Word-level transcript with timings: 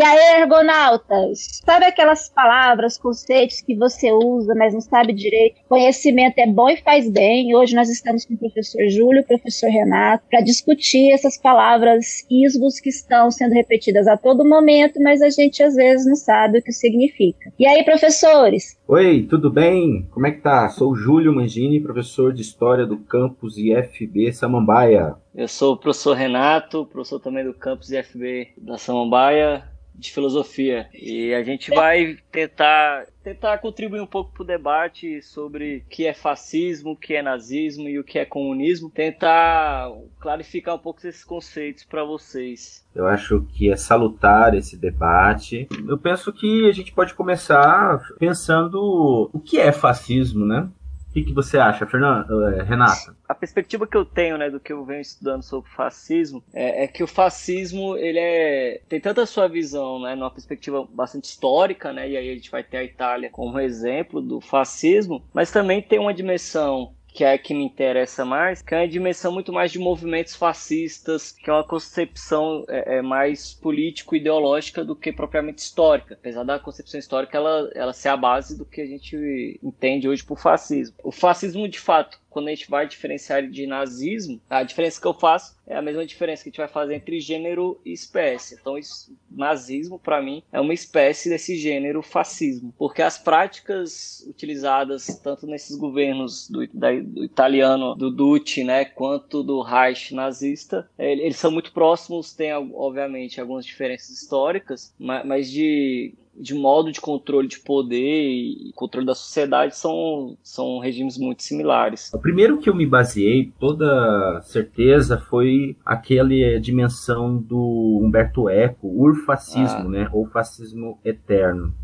E 0.00 0.02
aí, 0.02 0.40
ergonautas? 0.40 1.60
Sabe 1.62 1.84
aquelas 1.84 2.30
palavras, 2.30 2.96
conceitos 2.96 3.60
que 3.60 3.76
você 3.76 4.10
usa, 4.10 4.54
mas 4.54 4.72
não 4.72 4.80
sabe 4.80 5.12
direito? 5.12 5.60
Conhecimento 5.68 6.38
é 6.38 6.46
bom 6.46 6.70
e 6.70 6.78
faz 6.78 7.10
bem. 7.10 7.54
Hoje 7.54 7.76
nós 7.76 7.90
estamos 7.90 8.24
com 8.24 8.32
o 8.32 8.38
professor 8.38 8.88
Júlio 8.88 9.20
o 9.20 9.26
professor 9.26 9.68
Renato 9.68 10.24
para 10.30 10.40
discutir 10.40 11.12
essas 11.12 11.36
palavras 11.36 12.24
ismos 12.30 12.80
que 12.80 12.88
estão 12.88 13.30
sendo 13.30 13.52
repetidas 13.52 14.08
a 14.08 14.16
todo 14.16 14.48
momento, 14.48 14.98
mas 15.02 15.20
a 15.20 15.28
gente 15.28 15.62
às 15.62 15.74
vezes 15.74 16.06
não 16.06 16.16
sabe 16.16 16.60
o 16.60 16.62
que 16.62 16.72
significa. 16.72 17.52
E 17.58 17.66
aí, 17.66 17.84
professores? 17.84 18.78
Oi, 18.88 19.26
tudo 19.28 19.50
bem? 19.50 20.08
Como 20.10 20.26
é 20.26 20.30
que 20.30 20.40
tá? 20.40 20.66
Sou 20.70 20.92
o 20.92 20.96
Júlio 20.96 21.34
Mangini, 21.34 21.78
professor 21.78 22.32
de 22.32 22.40
História 22.40 22.86
do 22.86 22.96
campus 22.96 23.58
IFB 23.58 24.32
Samambaia. 24.32 25.14
Eu 25.34 25.46
sou 25.46 25.74
o 25.74 25.76
professor 25.76 26.14
Renato, 26.14 26.86
professor 26.86 27.20
também 27.20 27.44
do 27.44 27.54
campus 27.54 27.90
IFB 27.90 28.52
da 28.56 28.76
Samambaia 28.76 29.64
de 29.94 30.10
filosofia. 30.10 30.88
E 30.94 31.32
a 31.34 31.42
gente 31.42 31.70
vai 31.70 32.16
tentar 32.32 33.06
tentar 33.22 33.58
contribuir 33.58 34.00
um 34.00 34.06
pouco 34.06 34.32
para 34.32 34.42
o 34.42 34.46
debate 34.46 35.20
sobre 35.20 35.84
o 35.86 35.90
que 35.90 36.06
é 36.06 36.14
fascismo, 36.14 36.92
o 36.92 36.96
que 36.96 37.14
é 37.14 37.22
nazismo 37.22 37.86
e 37.86 37.98
o 37.98 38.04
que 38.04 38.18
é 38.18 38.24
comunismo, 38.24 38.90
tentar 38.90 39.90
clarificar 40.18 40.74
um 40.74 40.78
pouco 40.78 41.00
esses 41.06 41.22
conceitos 41.22 41.84
para 41.84 42.02
vocês. 42.02 42.82
Eu 42.94 43.06
acho 43.06 43.42
que 43.52 43.70
é 43.70 43.76
salutar 43.76 44.54
esse 44.54 44.76
debate. 44.76 45.68
Eu 45.86 45.98
penso 45.98 46.32
que 46.32 46.66
a 46.68 46.72
gente 46.72 46.92
pode 46.92 47.14
começar 47.14 48.00
pensando 48.18 49.30
o 49.32 49.38
que 49.38 49.58
é 49.58 49.70
fascismo, 49.70 50.46
né? 50.46 50.68
O 51.10 51.12
que, 51.12 51.24
que 51.24 51.34
você 51.34 51.58
acha, 51.58 51.84
Fernanda, 51.86 52.32
eh, 52.56 52.62
Renata? 52.62 53.16
A 53.28 53.34
perspectiva 53.34 53.84
que 53.84 53.96
eu 53.96 54.04
tenho, 54.04 54.38
né, 54.38 54.48
do 54.48 54.60
que 54.60 54.72
eu 54.72 54.84
venho 54.84 55.00
estudando 55.00 55.42
sobre 55.42 55.68
fascismo, 55.68 56.40
é, 56.54 56.84
é, 56.84 56.86
que 56.86 57.02
o 57.02 57.06
fascismo 57.06 57.96
ele 57.96 58.18
é 58.20 58.80
tem 58.88 59.00
tanta 59.00 59.26
sua 59.26 59.48
visão, 59.48 60.00
né, 60.00 60.14
numa 60.14 60.30
perspectiva 60.30 60.86
bastante 60.88 61.24
histórica, 61.24 61.92
né, 61.92 62.08
e 62.08 62.16
aí 62.16 62.30
a 62.30 62.34
gente 62.34 62.48
vai 62.48 62.62
ter 62.62 62.76
a 62.76 62.84
Itália 62.84 63.28
como 63.28 63.58
exemplo 63.58 64.22
do 64.22 64.40
fascismo, 64.40 65.20
mas 65.34 65.50
também 65.50 65.82
tem 65.82 65.98
uma 65.98 66.14
dimensão 66.14 66.94
que 67.20 67.24
é 67.24 67.34
a 67.34 67.38
que 67.38 67.52
me 67.52 67.62
interessa 67.62 68.24
mais, 68.24 68.62
que 68.62 68.74
é 68.74 68.78
uma 68.78 68.88
dimensão 68.88 69.30
muito 69.30 69.52
mais 69.52 69.70
de 69.70 69.78
movimentos 69.78 70.34
fascistas, 70.34 71.30
que 71.30 71.50
é 71.50 71.52
uma 71.52 71.62
concepção 71.62 72.64
é, 72.66 72.96
é 72.96 73.02
mais 73.02 73.52
político-ideológica 73.52 74.82
do 74.82 74.96
que 74.96 75.12
propriamente 75.12 75.58
histórica. 75.58 76.14
Apesar 76.14 76.44
da 76.44 76.58
concepção 76.58 76.98
histórica 76.98 77.36
ela, 77.36 77.70
ela 77.74 77.92
ser 77.92 78.08
a 78.08 78.16
base 78.16 78.56
do 78.56 78.64
que 78.64 78.80
a 78.80 78.86
gente 78.86 79.60
entende 79.62 80.08
hoje 80.08 80.24
por 80.24 80.40
fascismo. 80.40 80.96
O 81.04 81.12
fascismo, 81.12 81.68
de 81.68 81.78
fato, 81.78 82.18
quando 82.30 82.48
a 82.48 82.50
gente 82.50 82.70
vai 82.70 82.86
diferenciar 82.86 83.46
de 83.46 83.66
nazismo, 83.66 84.40
a 84.48 84.62
diferença 84.62 85.00
que 85.00 85.06
eu 85.06 85.14
faço 85.14 85.58
é 85.66 85.76
a 85.76 85.82
mesma 85.82 86.04
diferença 86.04 86.42
que 86.42 86.48
a 86.48 86.50
gente 86.50 86.58
vai 86.58 86.68
fazer 86.68 86.94
entre 86.94 87.20
gênero 87.20 87.80
e 87.84 87.92
espécie. 87.92 88.56
Então, 88.60 88.76
isso, 88.76 89.16
nazismo, 89.30 89.98
para 89.98 90.20
mim, 90.22 90.42
é 90.52 90.60
uma 90.60 90.74
espécie 90.74 91.28
desse 91.28 91.56
gênero 91.56 92.02
fascismo, 92.02 92.74
porque 92.76 93.02
as 93.02 93.18
práticas 93.18 94.24
utilizadas 94.28 95.06
tanto 95.22 95.46
nesses 95.46 95.76
governos 95.76 96.48
do, 96.48 96.66
da, 96.72 96.92
do 97.00 97.24
italiano, 97.24 97.94
do 97.94 98.10
Duce, 98.10 98.64
né, 98.64 98.84
quanto 98.84 99.42
do 99.42 99.60
Reich 99.62 100.14
nazista, 100.14 100.88
eles 100.98 101.36
são 101.36 101.50
muito 101.50 101.72
próximos, 101.72 102.32
tem, 102.32 102.52
obviamente, 102.52 103.40
algumas 103.40 103.64
diferenças 103.64 104.10
históricas, 104.10 104.94
mas 104.98 105.50
de 105.50 106.14
de 106.36 106.54
modo 106.54 106.90
de 106.90 107.00
controle 107.00 107.48
de 107.48 107.58
poder 107.58 107.98
e 107.98 108.72
controle 108.74 109.06
da 109.06 109.14
sociedade 109.14 109.76
são, 109.76 110.36
são 110.42 110.78
regimes 110.78 111.18
muito 111.18 111.42
similares. 111.42 112.10
O 112.14 112.18
primeiro 112.18 112.58
que 112.58 112.68
eu 112.70 112.74
me 112.74 112.86
baseei, 112.86 113.52
toda 113.58 114.40
certeza, 114.42 115.18
foi 115.18 115.76
aquela 115.84 116.58
dimensão 116.60 117.36
do 117.36 118.00
Humberto 118.02 118.48
Eco, 118.48 118.88
urfascismo, 118.88 119.86
ah. 119.86 119.88
né, 119.88 120.08
ou 120.12 120.26
fascismo 120.26 120.98
eterno. 121.04 121.74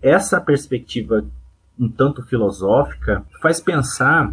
Essa 0.00 0.40
perspectiva 0.40 1.26
um 1.78 1.90
tanto 1.90 2.22
filosófica 2.22 3.24
faz 3.42 3.60
pensar 3.60 4.32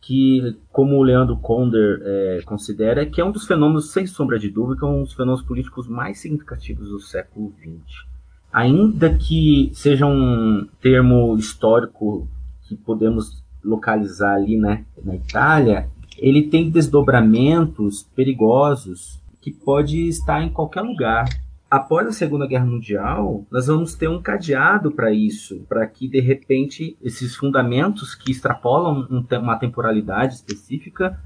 que, 0.00 0.56
como 0.70 0.96
o 0.96 1.02
Leandro 1.02 1.36
Konder 1.38 2.00
é, 2.04 2.40
considera, 2.44 3.04
que 3.04 3.20
é 3.20 3.24
um 3.24 3.32
dos 3.32 3.46
fenômenos, 3.46 3.90
sem 3.90 4.06
sombra 4.06 4.38
de 4.38 4.48
dúvida, 4.48 4.86
é 4.86 4.88
um 4.88 5.02
dos 5.02 5.12
fenômenos 5.12 5.42
políticos 5.42 5.88
mais 5.88 6.20
significativos 6.20 6.88
do 6.88 7.00
século 7.00 7.52
XX 7.58 8.08
ainda 8.52 9.14
que 9.14 9.70
seja 9.74 10.06
um 10.06 10.66
termo 10.80 11.36
histórico 11.36 12.26
que 12.62 12.76
podemos 12.76 13.42
localizar 13.62 14.34
ali 14.34 14.56
né, 14.56 14.84
na 15.02 15.16
Itália, 15.16 15.88
ele 16.16 16.44
tem 16.44 16.70
desdobramentos 16.70 18.02
perigosos 18.14 19.20
que 19.40 19.52
pode 19.52 20.08
estar 20.08 20.42
em 20.42 20.50
qualquer 20.50 20.82
lugar. 20.82 21.28
Após 21.70 22.06
a 22.06 22.12
Segunda 22.12 22.46
Guerra 22.46 22.64
Mundial, 22.64 23.44
nós 23.50 23.66
vamos 23.66 23.94
ter 23.94 24.08
um 24.08 24.20
cadeado 24.20 24.90
para 24.90 25.12
isso, 25.12 25.64
para 25.68 25.86
que 25.86 26.08
de 26.08 26.18
repente 26.18 26.96
esses 27.02 27.36
fundamentos 27.36 28.14
que 28.14 28.30
extrapolam 28.30 29.06
uma 29.30 29.58
temporalidade 29.58 30.34
específica 30.34 31.20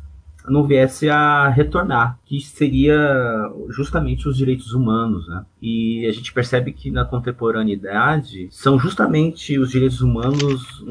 não 0.49 0.67
viesse 0.67 1.09
a 1.09 1.49
retornar, 1.49 2.19
que 2.25 2.41
seria 2.41 2.99
justamente 3.69 4.29
os 4.29 4.37
direitos 4.37 4.73
humanos. 4.73 5.29
Né? 5.29 5.45
E 5.61 6.07
a 6.07 6.13
gente 6.13 6.33
percebe 6.33 6.73
que 6.73 6.91
na 6.91 7.05
contemporaneidade 7.05 8.49
são 8.51 8.79
justamente 8.79 9.59
os 9.59 9.71
direitos 9.71 10.01
humanos 10.01 10.85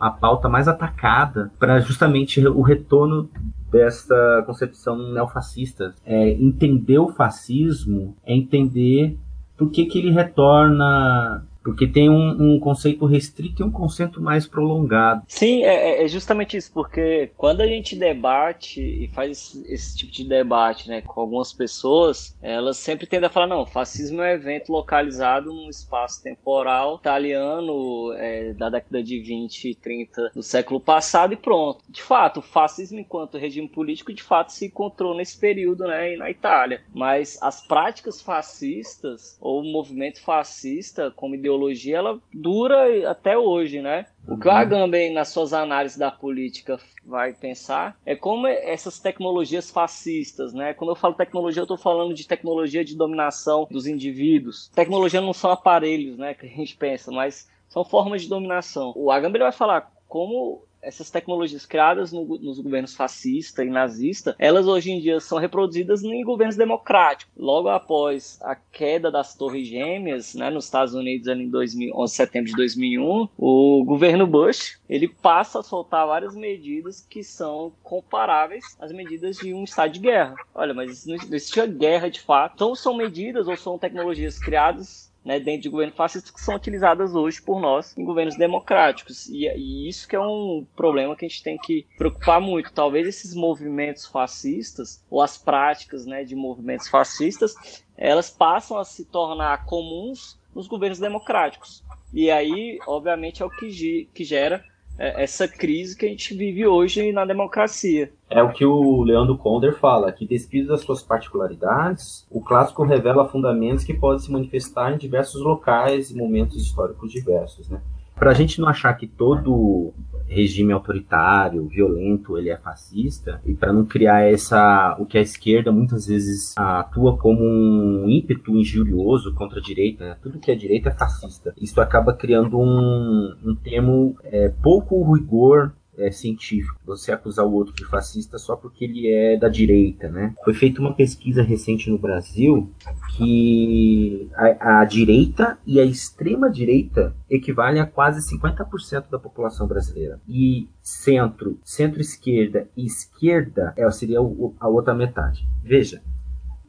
a 0.00 0.10
pauta 0.10 0.48
mais 0.48 0.68
atacada 0.68 1.50
para 1.58 1.80
justamente 1.80 2.44
o 2.46 2.62
retorno 2.62 3.28
dessa 3.70 4.42
concepção 4.46 5.12
neofascista. 5.12 5.94
É, 6.04 6.30
entender 6.30 6.98
o 6.98 7.08
fascismo 7.08 8.16
é 8.24 8.34
entender 8.34 9.16
por 9.56 9.70
que, 9.70 9.86
que 9.86 9.98
ele 9.98 10.12
retorna 10.12 11.44
porque 11.62 11.86
tem 11.86 12.08
um, 12.08 12.54
um, 12.54 12.60
conceito 12.60 13.04
restrito 13.04 13.62
e 13.62 13.64
um 13.64 13.70
conceito 13.70 14.20
mais 14.20 14.46
prolongado. 14.46 15.22
Sim, 15.28 15.64
é, 15.64 16.00
é, 16.00 16.04
é, 16.04 16.08
justamente 16.08 16.56
isso, 16.56 16.72
porque 16.72 17.30
quando 17.36 17.60
a 17.60 17.66
gente 17.66 17.96
debate 17.96 18.80
e 18.80 19.08
faz 19.08 19.54
esse 19.66 19.96
tipo 19.96 20.12
de 20.12 20.24
debate 20.24 20.88
né, 20.88 21.02
com 21.02 21.20
algumas 21.20 21.52
pessoas, 21.52 22.36
elas 22.40 22.78
sempre 22.78 23.06
tendem 23.06 23.26
a 23.26 23.30
falar: 23.30 23.46
não, 23.46 23.66
fascismo 23.66 24.22
é 24.22 24.32
um 24.32 24.34
evento 24.34 24.72
localizado 24.72 25.52
num 25.52 25.68
espaço 25.68 26.22
temporal 26.22 26.96
italiano 26.96 28.12
é, 28.14 28.52
da 28.54 28.70
década 28.70 29.02
de 29.02 29.20
20 29.20 29.70
e 29.70 29.74
30 29.74 30.30
do 30.34 30.42
século 30.42 30.80
passado 30.80 31.32
e 31.32 31.36
pronto. 31.36 31.84
De 31.88 32.02
fato, 32.02 32.38
o 32.38 32.42
fascismo, 32.42 32.98
enquanto 32.98 33.38
regime 33.38 33.68
político, 33.68 34.12
de 34.12 34.22
fato 34.22 34.52
se 34.52 34.66
encontrou 34.66 35.14
nesse 35.14 35.38
período 35.38 35.84
né, 35.84 36.16
na 36.16 36.30
Itália. 36.30 36.82
Mas 36.94 37.38
as 37.42 37.66
práticas 37.66 38.22
fascistas, 38.22 39.36
ou 39.40 39.60
o 39.60 39.72
movimento 39.72 40.22
fascista, 40.22 41.10
como 41.10 41.34
ideologia, 41.34 41.47
ideologia 41.48 41.96
ela 41.96 42.18
dura 42.32 43.10
até 43.10 43.36
hoje, 43.36 43.80
né? 43.80 44.06
O 44.26 44.36
que 44.38 44.46
o 44.46 44.50
uhum. 44.50 44.56
Agamben, 44.56 45.12
nas 45.12 45.28
suas 45.28 45.52
análises 45.52 45.96
da 45.96 46.10
política, 46.10 46.78
vai 47.04 47.32
pensar 47.32 47.96
é 48.04 48.14
como 48.14 48.46
essas 48.46 49.00
tecnologias 49.00 49.70
fascistas, 49.70 50.52
né? 50.52 50.74
Quando 50.74 50.90
eu 50.90 50.96
falo 50.96 51.14
tecnologia, 51.14 51.60
eu 51.60 51.64
estou 51.64 51.78
falando 51.78 52.14
de 52.14 52.26
tecnologia 52.26 52.84
de 52.84 52.96
dominação 52.96 53.66
dos 53.70 53.86
indivíduos. 53.86 54.68
Tecnologia 54.74 55.20
não 55.20 55.32
são 55.32 55.50
aparelhos, 55.50 56.18
né, 56.18 56.34
que 56.34 56.46
a 56.46 56.48
gente 56.48 56.76
pensa, 56.76 57.10
mas 57.10 57.48
são 57.68 57.84
formas 57.84 58.22
de 58.22 58.28
dominação. 58.28 58.92
O 58.94 59.10
Agamben 59.10 59.40
vai 59.40 59.52
falar 59.52 59.90
como 60.06 60.62
essas 60.82 61.10
tecnologias 61.10 61.66
criadas 61.66 62.12
no, 62.12 62.24
nos 62.24 62.58
governos 62.60 62.94
fascista 62.94 63.64
e 63.64 63.70
nazista, 63.70 64.34
elas 64.38 64.66
hoje 64.66 64.90
em 64.90 65.00
dia 65.00 65.20
são 65.20 65.38
reproduzidas 65.38 66.02
em 66.02 66.22
governos 66.24 66.56
democráticos. 66.56 67.32
Logo 67.36 67.68
após 67.68 68.38
a 68.42 68.54
queda 68.54 69.10
das 69.10 69.34
Torres 69.34 69.66
Gêmeas, 69.66 70.34
né, 70.34 70.50
nos 70.50 70.64
Estados 70.64 70.94
Unidos 70.94 71.26
em 71.28 71.48
2000, 71.48 71.94
11 71.94 72.10
de 72.10 72.16
setembro 72.16 72.50
de 72.50 72.56
2001, 72.56 73.28
o 73.36 73.84
governo 73.84 74.26
Bush 74.26 74.78
ele 74.88 75.08
passa 75.08 75.60
a 75.60 75.62
soltar 75.62 76.06
várias 76.06 76.34
medidas 76.34 77.04
que 77.08 77.22
são 77.22 77.72
comparáveis 77.82 78.76
às 78.78 78.92
medidas 78.92 79.36
de 79.36 79.52
um 79.52 79.64
estado 79.64 79.92
de 79.92 80.00
guerra. 80.00 80.34
Olha, 80.54 80.74
mas 80.74 81.06
não 81.06 81.14
existia 81.14 81.66
guerra 81.66 82.08
de 82.08 82.20
fato. 82.20 82.54
Então 82.54 82.74
são 82.74 82.96
medidas 82.96 83.46
ou 83.48 83.56
são 83.56 83.78
tecnologias 83.78 84.38
criadas 84.38 85.07
né, 85.24 85.38
dentro 85.38 85.62
de 85.62 85.68
governo 85.68 85.92
fascista 85.92 86.32
que 86.32 86.40
são 86.40 86.54
utilizadas 86.54 87.14
hoje 87.14 87.42
por 87.42 87.60
nós 87.60 87.96
em 87.96 88.04
governos 88.04 88.36
democráticos. 88.36 89.28
E, 89.28 89.46
e, 89.48 89.88
isso 89.88 90.08
que 90.08 90.16
é 90.16 90.20
um 90.20 90.66
problema 90.76 91.16
que 91.16 91.24
a 91.24 91.28
gente 91.28 91.42
tem 91.42 91.58
que 91.58 91.86
preocupar 91.96 92.40
muito. 92.40 92.72
Talvez 92.72 93.06
esses 93.06 93.34
movimentos 93.34 94.06
fascistas, 94.06 95.04
ou 95.10 95.20
as 95.20 95.36
práticas 95.36 96.06
né, 96.06 96.24
de 96.24 96.34
movimentos 96.34 96.88
fascistas, 96.88 97.84
elas 97.96 98.30
passam 98.30 98.78
a 98.78 98.84
se 98.84 99.04
tornar 99.04 99.64
comuns 99.64 100.38
nos 100.54 100.66
governos 100.66 100.98
democráticos. 100.98 101.84
E 102.12 102.30
aí, 102.30 102.78
obviamente, 102.86 103.42
é 103.42 103.46
o 103.46 103.50
que, 103.50 104.08
que 104.14 104.24
gera 104.24 104.64
essa 104.98 105.46
crise 105.46 105.96
que 105.96 106.04
a 106.04 106.08
gente 106.08 106.34
vive 106.34 106.66
hoje 106.66 107.12
na 107.12 107.24
democracia. 107.24 108.12
É 108.28 108.42
o 108.42 108.52
que 108.52 108.64
o 108.64 109.02
Leandro 109.02 109.38
Konder 109.38 109.74
fala, 109.78 110.12
que 110.12 110.26
despido 110.26 110.68
das 110.68 110.80
suas 110.80 111.02
particularidades, 111.02 112.26
o 112.30 112.40
clássico 112.40 112.82
revela 112.82 113.28
fundamentos 113.28 113.84
que 113.84 113.94
podem 113.94 114.18
se 114.18 114.30
manifestar 114.30 114.92
em 114.92 114.98
diversos 114.98 115.40
locais 115.40 116.10
e 116.10 116.16
momentos 116.16 116.60
históricos 116.60 117.12
diversos. 117.12 117.68
Né? 117.68 117.80
Para 118.16 118.32
a 118.32 118.34
gente 118.34 118.60
não 118.60 118.68
achar 118.68 118.92
que 118.94 119.06
todo 119.06 119.92
regime 120.28 120.72
autoritário, 120.72 121.66
violento, 121.66 122.36
ele 122.36 122.50
é 122.50 122.56
fascista, 122.56 123.40
e 123.44 123.54
para 123.54 123.72
não 123.72 123.84
criar 123.84 124.22
essa 124.22 124.96
o 124.98 125.06
que 125.06 125.18
a 125.18 125.22
esquerda 125.22 125.72
muitas 125.72 126.06
vezes 126.06 126.54
atua 126.56 127.16
como 127.16 127.42
um 127.42 128.08
ímpeto 128.08 128.56
injurioso 128.56 129.34
contra 129.34 129.58
a 129.58 129.62
direita, 129.62 130.04
né? 130.04 130.16
tudo 130.22 130.38
que 130.38 130.50
é 130.50 130.54
direita 130.54 130.90
é 130.90 130.94
fascista. 130.94 131.54
Isso 131.60 131.80
acaba 131.80 132.12
criando 132.12 132.58
um, 132.58 133.34
um 133.44 133.54
termo 133.54 134.16
é, 134.24 134.48
pouco 134.62 135.12
rigor 135.12 135.72
é, 135.98 136.10
científico. 136.10 136.80
Você 136.86 137.12
acusar 137.12 137.44
o 137.44 137.52
outro 137.52 137.74
de 137.74 137.84
fascista 137.84 138.38
só 138.38 138.56
porque 138.56 138.84
ele 138.84 139.12
é 139.12 139.36
da 139.36 139.48
direita, 139.48 140.08
né? 140.08 140.34
Foi 140.44 140.54
feita 140.54 140.80
uma 140.80 140.94
pesquisa 140.94 141.42
recente 141.42 141.90
no 141.90 141.98
Brasil 141.98 142.70
que 143.16 144.28
a, 144.34 144.80
a 144.80 144.84
direita 144.84 145.58
e 145.66 145.80
a 145.80 145.84
extrema 145.84 146.50
direita 146.50 147.14
equivalem 147.28 147.80
a 147.80 147.86
quase 147.86 148.20
50% 148.34 149.10
da 149.10 149.18
população 149.18 149.66
brasileira. 149.66 150.20
E 150.28 150.68
centro, 150.82 151.58
centro-esquerda 151.64 152.68
e 152.76 152.86
esquerda 152.86 153.72
é, 153.76 153.88
seria 153.90 154.18
a 154.18 154.68
outra 154.68 154.94
metade. 154.94 155.46
Veja, 155.62 156.00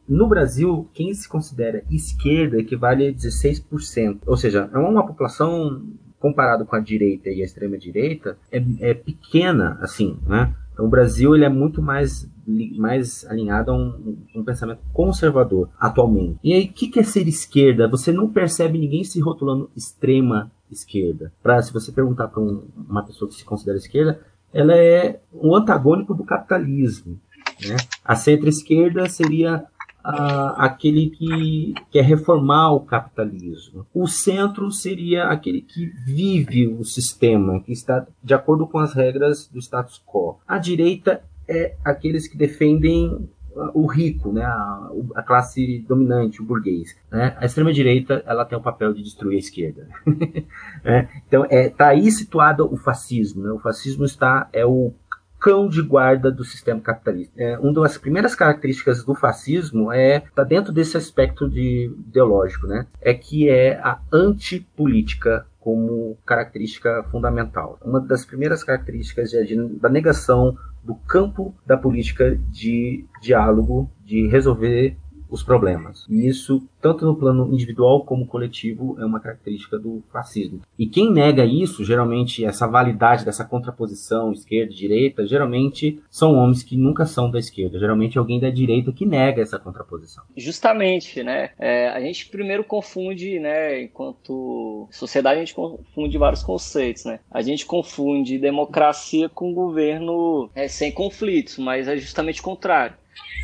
no 0.10 0.28
Brasil, 0.28 0.90
quem 0.92 1.14
se 1.14 1.30
considera 1.30 1.84
esquerda 1.90 2.58
equivale 2.58 3.08
a 3.08 3.14
16%. 3.14 4.22
Ou 4.26 4.36
seja, 4.36 4.68
é 4.74 4.78
uma 4.78 5.06
população 5.06 5.84
comparado 6.20 6.66
com 6.66 6.76
a 6.76 6.80
direita 6.80 7.30
e 7.30 7.42
a 7.42 7.46
extrema 7.46 7.78
direita, 7.78 8.38
é, 8.52 8.62
é 8.82 8.94
pequena, 8.94 9.78
assim, 9.82 10.18
né? 10.28 10.54
Então, 10.74 10.86
o 10.86 10.90
Brasil 10.90 11.36
ele 11.36 11.44
é 11.44 11.50
muito 11.50 11.82
mais, 11.82 12.30
mais 12.78 13.26
alinhado 13.26 13.72
a 13.72 13.76
um, 13.76 14.18
um 14.34 14.44
pensamento 14.44 14.80
conservador 14.94 15.70
atualmente. 15.78 16.40
E 16.44 16.54
aí, 16.54 16.66
o 16.66 16.74
que, 16.74 16.88
que 16.88 17.00
é 17.00 17.04
ser 17.04 17.28
esquerda? 17.28 17.88
Você 17.90 18.12
não 18.14 18.30
percebe 18.30 18.78
ninguém 18.80 19.04
se 19.04 19.20
rotulando 19.20 19.70
extrema 19.76 20.50
esquerda. 20.72 21.34
Pra, 21.44 21.62
se 21.62 21.74
você 21.74 21.92
perguntar 21.92 22.30
para 22.30 22.42
um, 22.42 22.64
uma 22.90 23.04
pessoa 23.04 23.28
que 23.28 23.36
se 23.36 23.44
considera 23.44 23.78
esquerda, 23.78 24.22
ela 24.54 24.74
é 24.74 25.20
o 25.34 25.56
antagônico 25.56 26.14
do 26.14 26.24
capitalismo. 26.24 27.20
Né? 27.68 27.76
A 28.04 28.16
centro-esquerda 28.16 29.10
seria 29.10 29.66
aquele 30.04 31.10
que 31.10 31.74
quer 31.92 32.04
reformar 32.04 32.72
o 32.72 32.82
capitalismo. 32.82 33.86
O 33.94 34.08
centro 34.08 34.72
seria 34.72 35.26
aquele 35.26 35.62
que 35.62 35.88
vive 36.06 36.68
o 36.68 36.84
sistema, 36.84 37.62
que 37.62 37.72
está 37.72 38.06
de 38.24 38.34
acordo 38.34 38.66
com 38.66 38.80
as 38.80 38.94
regras 38.94 39.48
do 39.48 39.60
status 39.60 40.02
quo. 40.06 40.40
A 40.48 40.58
direita 40.58 41.22
é 41.48 41.76
aqueles 41.84 42.28
que 42.28 42.38
defendem 42.38 43.30
o 43.74 43.86
rico, 43.88 44.32
né, 44.32 44.44
a, 44.44 44.90
a, 45.16 45.24
classe 45.24 45.80
dominante, 45.88 46.42
o 46.42 46.46
burguês. 46.46 46.96
Né? 47.12 47.36
A 47.38 47.46
extrema 47.46 47.74
direita 47.74 48.24
ela 48.26 48.46
tem 48.46 48.58
o 48.58 48.62
papel 48.62 48.94
de 48.94 49.04
destruir 49.04 49.36
a 49.36 49.40
esquerda. 49.40 49.88
é, 50.84 51.08
então 51.28 51.46
é 51.50 51.70
tá 51.70 51.90
aí 51.90 52.10
situado 52.12 52.72
o 52.72 52.78
fascismo. 52.78 53.44
Né? 53.44 53.52
O 53.52 53.60
fascismo 53.60 54.06
está 54.06 54.48
é 54.54 54.66
o 54.66 54.94
cão 55.40 55.68
de 55.68 55.82
guarda 55.82 56.32
do 56.32 56.44
sistema 56.44 56.82
capitalista. 56.82 57.34
É, 57.38 57.58
uma 57.58 57.74
das 57.74 57.98
primeiras 57.98 58.36
características 58.36 59.04
do 59.04 59.16
fascismo 59.16 59.92
é 59.92 60.24
tá 60.36 60.44
dentro 60.44 60.74
desse 60.74 60.98
aspecto 60.98 61.50
de 61.50 61.92
ideológico, 62.08 62.68
né? 62.68 62.86
É 63.02 63.14
que 63.14 63.50
é 63.50 63.80
a 63.80 64.00
antipolítica 64.12 65.46
como 65.60 66.18
característica 66.26 67.04
fundamental. 67.12 67.78
Uma 67.84 68.00
das 68.00 68.26
primeiras 68.26 68.64
características 68.64 69.34
é 69.34 69.44
da 69.80 69.90
negação 69.90 70.58
do 70.84 70.96
campo 70.96 71.54
da 71.66 71.78
política 71.78 72.36
de 72.50 73.06
diálogo, 73.22 73.92
de 74.04 74.28
resolver 74.28 74.98
os 75.30 75.44
problemas. 75.44 76.06
E 76.10 76.28
isso, 76.28 76.68
tanto 76.82 77.06
no 77.06 77.16
plano 77.16 77.54
individual 77.54 78.04
como 78.04 78.26
coletivo, 78.26 78.98
é 79.00 79.06
uma 79.06 79.20
característica 79.20 79.78
do 79.78 80.04
fascismo. 80.12 80.62
E 80.78 80.88
quem 80.88 81.12
nega 81.12 81.46
isso, 81.46 81.84
geralmente, 81.84 82.44
essa 82.44 82.68
validade 82.68 83.24
dessa 83.24 83.46
contraposição 83.46 84.32
esquerda-direita, 84.32 85.26
geralmente 85.26 86.02
são 86.10 86.36
homens 86.36 86.64
que 86.64 86.76
nunca 86.76 87.06
são 87.06 87.30
da 87.30 87.40
esquerda. 87.40 87.80
Geralmente 87.80 88.18
é 88.18 88.20
alguém 88.20 88.40
da 88.40 88.50
direita 88.50 88.92
que 88.92 89.06
nega 89.06 89.42
essa 89.42 89.60
contraposição. 89.60 90.24
Justamente, 90.36 91.24
né? 91.24 91.52
É, 91.60 91.90
a 91.90 92.00
gente 92.00 92.30
primeiro 92.30 92.64
confunde, 92.64 93.40
né? 93.40 93.84
Enquanto 93.84 94.88
sociedade, 94.92 95.38
a 95.38 95.40
gente 95.40 95.56
confunde 95.56 96.18
vários 96.18 96.44
conceitos, 96.44 97.06
né? 97.06 97.20
A 97.30 97.42
gente 97.42 97.66
confunde 97.66 98.38
democracia 98.40 99.30
com 99.30 99.54
governo 99.54 100.50
é, 100.56 100.68
sem 100.68 100.92
conflitos, 100.92 101.58
mas 101.58 101.88
é 101.88 101.98
justamente 101.98 102.42
o 102.42 102.44
contrário. 102.44 102.96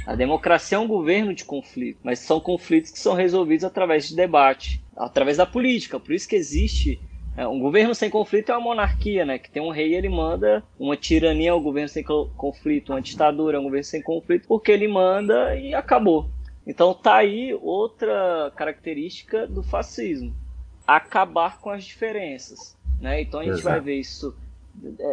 A 0.05 0.15
democracia 0.15 0.77
é 0.77 0.79
um 0.79 0.87
governo 0.87 1.33
de 1.33 1.43
conflito, 1.43 1.99
mas 2.03 2.19
são 2.19 2.39
conflitos 2.39 2.91
que 2.91 2.99
são 2.99 3.13
resolvidos 3.13 3.63
através 3.63 4.07
de 4.07 4.15
debate, 4.15 4.81
através 4.95 5.37
da 5.37 5.45
política. 5.45 5.99
Por 5.99 6.13
isso 6.13 6.27
que 6.27 6.35
existe 6.35 6.99
é, 7.37 7.45
um 7.47 7.59
governo 7.59 7.93
sem 7.93 8.09
conflito 8.09 8.51
é 8.51 8.55
uma 8.55 8.63
monarquia, 8.63 9.25
né? 9.25 9.37
Que 9.37 9.49
tem 9.49 9.61
um 9.61 9.71
rei 9.71 9.89
e 9.89 9.95
ele 9.95 10.07
manda. 10.07 10.63
Uma 10.79 10.95
tirania 10.95 11.49
é 11.49 11.53
um 11.53 11.61
governo 11.61 11.89
sem 11.89 12.03
conflito, 12.03 12.93
uma 12.93 13.01
ditadura 13.01 13.57
é 13.57 13.59
um 13.59 13.63
governo 13.63 13.83
sem 13.83 14.01
conflito, 14.01 14.47
porque 14.47 14.71
ele 14.71 14.87
manda 14.87 15.55
e 15.55 15.73
acabou. 15.73 16.29
Então 16.65 16.93
tá 16.93 17.15
aí 17.15 17.53
outra 17.61 18.51
característica 18.55 19.45
do 19.45 19.61
fascismo: 19.61 20.33
acabar 20.87 21.59
com 21.59 21.69
as 21.69 21.83
diferenças. 21.83 22.77
Né? 23.01 23.21
Então 23.21 23.41
a 23.41 23.43
gente 23.43 23.59
Exato. 23.59 23.69
vai 23.69 23.81
ver 23.81 23.99
isso 23.99 24.35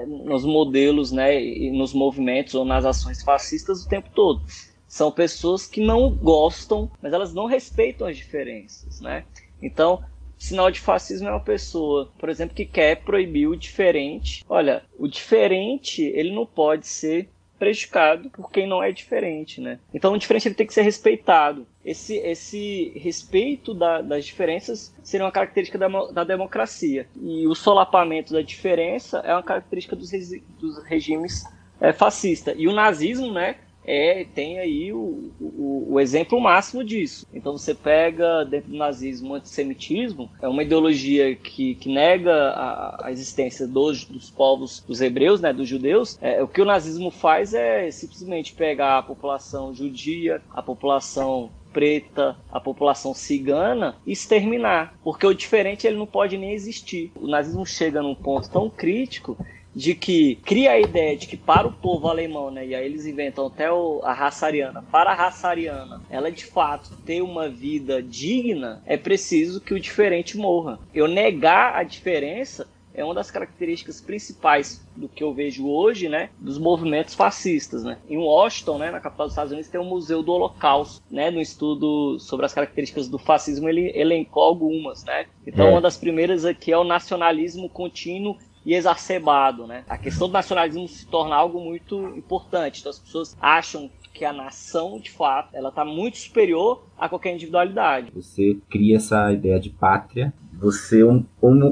nos 0.06 0.44
modelos, 0.44 1.12
né, 1.12 1.42
e 1.42 1.70
nos 1.70 1.92
movimentos 1.92 2.54
ou 2.54 2.64
nas 2.64 2.84
ações 2.84 3.22
fascistas 3.22 3.84
o 3.84 3.88
tempo 3.88 4.10
todo. 4.14 4.42
São 4.86 5.10
pessoas 5.10 5.66
que 5.66 5.80
não 5.80 6.10
gostam, 6.10 6.90
mas 7.00 7.12
elas 7.12 7.32
não 7.32 7.46
respeitam 7.46 8.06
as 8.06 8.16
diferenças, 8.16 9.00
né? 9.00 9.24
Então, 9.62 10.02
sinal 10.36 10.70
de 10.70 10.80
fascismo 10.80 11.28
é 11.28 11.30
uma 11.30 11.40
pessoa, 11.40 12.12
por 12.18 12.28
exemplo, 12.28 12.54
que 12.54 12.66
quer 12.66 12.96
proibir 13.02 13.46
o 13.46 13.56
diferente. 13.56 14.44
Olha, 14.48 14.82
o 14.98 15.08
diferente, 15.08 16.02
ele 16.02 16.34
não 16.34 16.44
pode 16.44 16.86
ser 16.86 17.30
prejudicado 17.62 18.28
por 18.30 18.50
quem 18.50 18.66
não 18.66 18.82
é 18.82 18.90
diferente, 18.90 19.60
né? 19.60 19.78
Então 19.94 20.12
o 20.12 20.18
diferente 20.18 20.48
ele 20.48 20.54
tem 20.56 20.66
que 20.66 20.74
ser 20.74 20.82
respeitado. 20.82 21.64
Esse, 21.84 22.16
esse 22.16 22.92
respeito 22.96 23.72
da, 23.72 24.02
das 24.02 24.24
diferenças 24.24 24.92
seria 25.00 25.24
uma 25.24 25.30
característica 25.30 25.78
da, 25.78 25.86
da 26.10 26.24
democracia. 26.24 27.06
E 27.14 27.46
o 27.46 27.54
solapamento 27.54 28.32
da 28.32 28.42
diferença 28.42 29.18
é 29.18 29.32
uma 29.32 29.44
característica 29.44 29.94
dos, 29.94 30.10
dos 30.58 30.82
regimes 30.86 31.44
é, 31.80 31.92
fascistas. 31.92 32.56
E 32.58 32.66
o 32.66 32.72
nazismo, 32.72 33.30
né, 33.30 33.54
é, 33.84 34.24
tem 34.34 34.58
aí 34.58 34.92
o, 34.92 35.32
o, 35.40 35.88
o, 35.90 36.00
exemplo 36.00 36.40
máximo 36.40 36.84
disso. 36.84 37.26
Então 37.32 37.56
você 37.56 37.74
pega 37.74 38.44
dentro 38.44 38.70
do 38.70 38.76
nazismo 38.76 39.32
o 39.32 39.34
antissemitismo, 39.34 40.30
é 40.40 40.48
uma 40.48 40.62
ideologia 40.62 41.34
que, 41.34 41.74
que 41.74 41.88
nega 41.88 42.32
a, 42.32 43.06
a 43.06 43.12
existência 43.12 43.66
dos, 43.66 44.04
dos 44.04 44.30
povos, 44.30 44.84
dos 44.86 45.00
hebreus, 45.00 45.40
né, 45.40 45.52
dos 45.52 45.68
judeus. 45.68 46.18
É, 46.20 46.42
o 46.42 46.48
que 46.48 46.60
o 46.60 46.64
nazismo 46.64 47.10
faz 47.10 47.54
é 47.54 47.90
simplesmente 47.90 48.54
pegar 48.54 48.98
a 48.98 49.02
população 49.02 49.74
judia, 49.74 50.40
a 50.52 50.62
população 50.62 51.50
preta, 51.72 52.36
a 52.52 52.60
população 52.60 53.14
cigana, 53.14 53.96
exterminar, 54.06 54.94
porque 55.02 55.26
o 55.26 55.34
diferente 55.34 55.86
ele 55.86 55.96
não 55.96 56.06
pode 56.06 56.36
nem 56.36 56.52
existir. 56.52 57.10
O 57.16 57.26
nazismo 57.26 57.64
chega 57.64 58.02
num 58.02 58.14
ponto 58.14 58.48
tão 58.50 58.68
crítico 58.68 59.36
de 59.74 59.94
que 59.94 60.36
cria 60.36 60.72
a 60.72 60.80
ideia 60.80 61.16
de 61.16 61.26
que 61.26 61.36
para 61.36 61.66
o 61.66 61.72
povo 61.72 62.08
alemão, 62.08 62.50
né, 62.50 62.66
e 62.66 62.74
aí 62.74 62.84
eles 62.84 63.06
inventam 63.06 63.46
até 63.46 63.70
o, 63.72 64.00
a 64.04 64.12
raça 64.12 64.46
ariana, 64.46 64.82
para 64.90 65.10
a 65.10 65.14
raça 65.14 65.48
ariana, 65.48 66.02
ela 66.10 66.30
de 66.30 66.44
fato 66.44 66.96
ter 67.04 67.22
uma 67.22 67.48
vida 67.48 68.02
digna, 68.02 68.82
é 68.86 68.96
preciso 68.96 69.60
que 69.60 69.74
o 69.74 69.80
diferente 69.80 70.36
morra. 70.36 70.78
Eu 70.94 71.08
negar 71.08 71.74
a 71.74 71.82
diferença 71.82 72.68
é 72.94 73.02
uma 73.02 73.14
das 73.14 73.30
características 73.30 74.00
principais 74.00 74.86
do 74.94 75.08
que 75.08 75.24
eu 75.24 75.32
vejo 75.32 75.66
hoje, 75.66 76.08
né, 76.08 76.28
dos 76.38 76.58
movimentos 76.58 77.14
fascistas, 77.14 77.82
né. 77.84 77.98
Em 78.08 78.18
Washington, 78.18 78.78
né, 78.78 78.90
na 78.90 79.00
capital 79.00 79.26
dos 79.26 79.32
Estados 79.32 79.52
Unidos, 79.52 79.70
tem 79.70 79.80
o 79.80 79.84
Museu 79.84 80.22
do 80.22 80.32
Holocausto, 80.32 81.02
né, 81.10 81.30
no 81.30 81.40
estudo 81.40 82.18
sobre 82.20 82.44
as 82.44 82.52
características 82.52 83.08
do 83.08 83.18
fascismo 83.18 83.68
ele 83.68 83.90
elencou 83.94 84.42
algumas, 84.42 85.04
né. 85.04 85.26
Então, 85.46 85.68
é. 85.68 85.70
uma 85.70 85.80
das 85.80 85.96
primeiras 85.96 86.44
aqui 86.44 86.70
é 86.70 86.76
o 86.76 86.84
nacionalismo 86.84 87.68
contínuo 87.68 88.36
e 88.64 88.74
exacerbado, 88.74 89.66
né? 89.66 89.84
A 89.88 89.98
questão 89.98 90.28
do 90.28 90.32
nacionalismo 90.32 90.86
se 90.88 91.06
torna 91.06 91.34
algo 91.34 91.60
muito 91.60 91.98
importante. 92.16 92.80
Então 92.80 92.90
as 92.90 92.98
pessoas 92.98 93.36
acham 93.40 93.90
que 94.12 94.24
a 94.24 94.32
nação, 94.32 95.00
de 95.00 95.10
fato, 95.10 95.48
ela 95.54 95.70
está 95.70 95.84
muito 95.84 96.18
superior 96.18 96.84
a 96.98 97.08
qualquer 97.08 97.34
individualidade. 97.34 98.12
Você 98.14 98.58
cria 98.68 98.96
essa 98.96 99.32
ideia 99.32 99.58
de 99.58 99.70
pátria, 99.70 100.32
você 100.52 101.02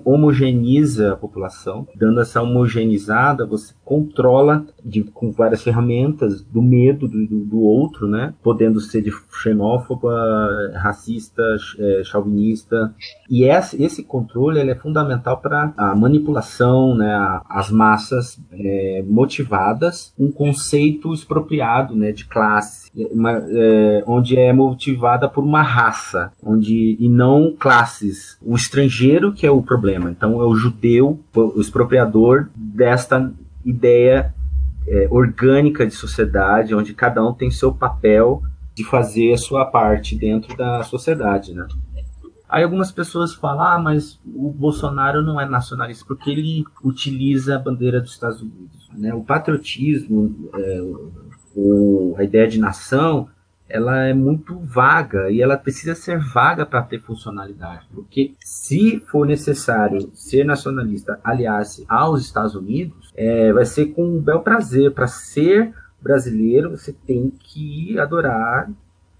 homogeneiza 0.04 1.12
a 1.12 1.16
população, 1.16 1.87
dando 1.94 2.20
essa 2.20 2.42
homogeneizada, 2.42 3.47
você 3.47 3.75
controla 3.90 4.64
de, 4.85 5.02
com 5.02 5.32
várias 5.32 5.64
ferramentas 5.64 6.42
do 6.42 6.62
medo 6.62 7.09
do, 7.09 7.26
do, 7.26 7.44
do 7.44 7.61
outro, 7.61 8.06
né? 8.06 8.32
Podendo 8.40 8.78
ser 8.78 9.02
de 9.02 9.11
xenófoba, 9.42 10.14
racista, 10.76 11.42
é, 11.76 12.02
chauvinista. 12.04 12.94
E 13.28 13.42
esse, 13.42 13.82
esse 13.82 14.04
controle 14.04 14.61
é 14.61 14.75
fundamental 14.76 15.38
para 15.38 15.73
a 15.76 15.92
manipulação, 15.97 16.94
né? 16.94 17.40
As 17.49 17.68
massas 17.68 18.40
é, 18.52 19.04
motivadas, 19.09 20.14
um 20.16 20.30
conceito 20.30 21.12
expropriado, 21.12 21.97
né? 21.97 22.12
De 22.12 22.26
classe, 22.26 22.92
uma, 22.94 23.42
é, 23.49 24.04
onde 24.06 24.38
é 24.38 24.52
motivada 24.52 25.28
por 25.28 25.42
uma 25.42 25.62
raça, 25.62 26.32
onde 26.40 26.97
e 27.00 27.09
não 27.09 27.56
classes. 27.59 28.38
O 28.40 28.54
estrangeiro 28.54 29.32
que 29.32 29.44
é 29.44 29.50
o 29.50 29.61
problema. 29.61 30.09
Então 30.12 30.40
é 30.40 30.44
o 30.44 30.54
judeu, 30.54 31.18
o 31.35 31.61
expropriador 31.61 32.47
desta 32.54 33.32
ideia 33.64 34.35
é, 34.87 35.09
orgânica 35.11 35.87
de 35.87 35.95
sociedade, 35.95 36.75
onde 36.75 36.95
cada 36.95 37.25
um 37.26 37.33
tem 37.33 37.50
seu 37.50 37.73
papel 37.73 38.43
de 38.75 38.85
fazer 38.85 39.33
a 39.33 39.38
sua 39.38 39.64
parte 39.64 40.17
dentro 40.17 40.57
da 40.57 40.83
sociedade, 40.83 41.55
né? 41.55 41.67
Aí 42.49 42.64
algumas 42.64 42.90
pessoas 42.90 43.33
falam, 43.33 43.64
ah, 43.64 43.79
mas 43.79 44.19
o 44.26 44.50
Bolsonaro 44.50 45.23
não 45.23 45.40
é 45.40 45.49
nacionalista 45.49 46.05
porque 46.05 46.31
ele 46.31 46.64
utiliza 46.83 47.55
a 47.55 47.59
bandeira 47.61 48.00
dos 48.00 48.11
Estados 48.11 48.43
Unidos. 48.43 48.90
Né? 48.93 49.14
O 49.14 49.23
patriotismo, 49.23 50.50
é, 50.52 50.83
o, 51.55 52.17
a 52.19 52.25
ideia 52.25 52.49
de 52.49 52.59
nação, 52.59 53.29
ela 53.71 54.07
é 54.07 54.12
muito 54.12 54.59
vaga 54.59 55.31
e 55.31 55.41
ela 55.41 55.57
precisa 55.57 55.95
ser 55.95 56.19
vaga 56.19 56.67
para 56.67 56.83
ter 56.83 57.00
funcionalidade. 57.00 57.87
Porque 57.95 58.35
se 58.41 59.00
for 59.07 59.27
necessário 59.27 60.11
ser 60.12 60.45
nacionalista 60.45 61.21
aliás 61.23 61.83
aos 61.89 62.23
Estados 62.23 62.55
Unidos, 62.55 63.12
é, 63.17 63.53
vai 63.53 63.65
ser 63.65 63.87
com 63.87 64.05
um 64.05 64.21
bel 64.21 64.41
prazer. 64.41 64.93
Para 64.93 65.07
ser 65.07 65.73
brasileiro, 66.03 66.71
você 66.71 66.93
tem 66.93 67.31
que 67.31 67.99
adorar 67.99 68.71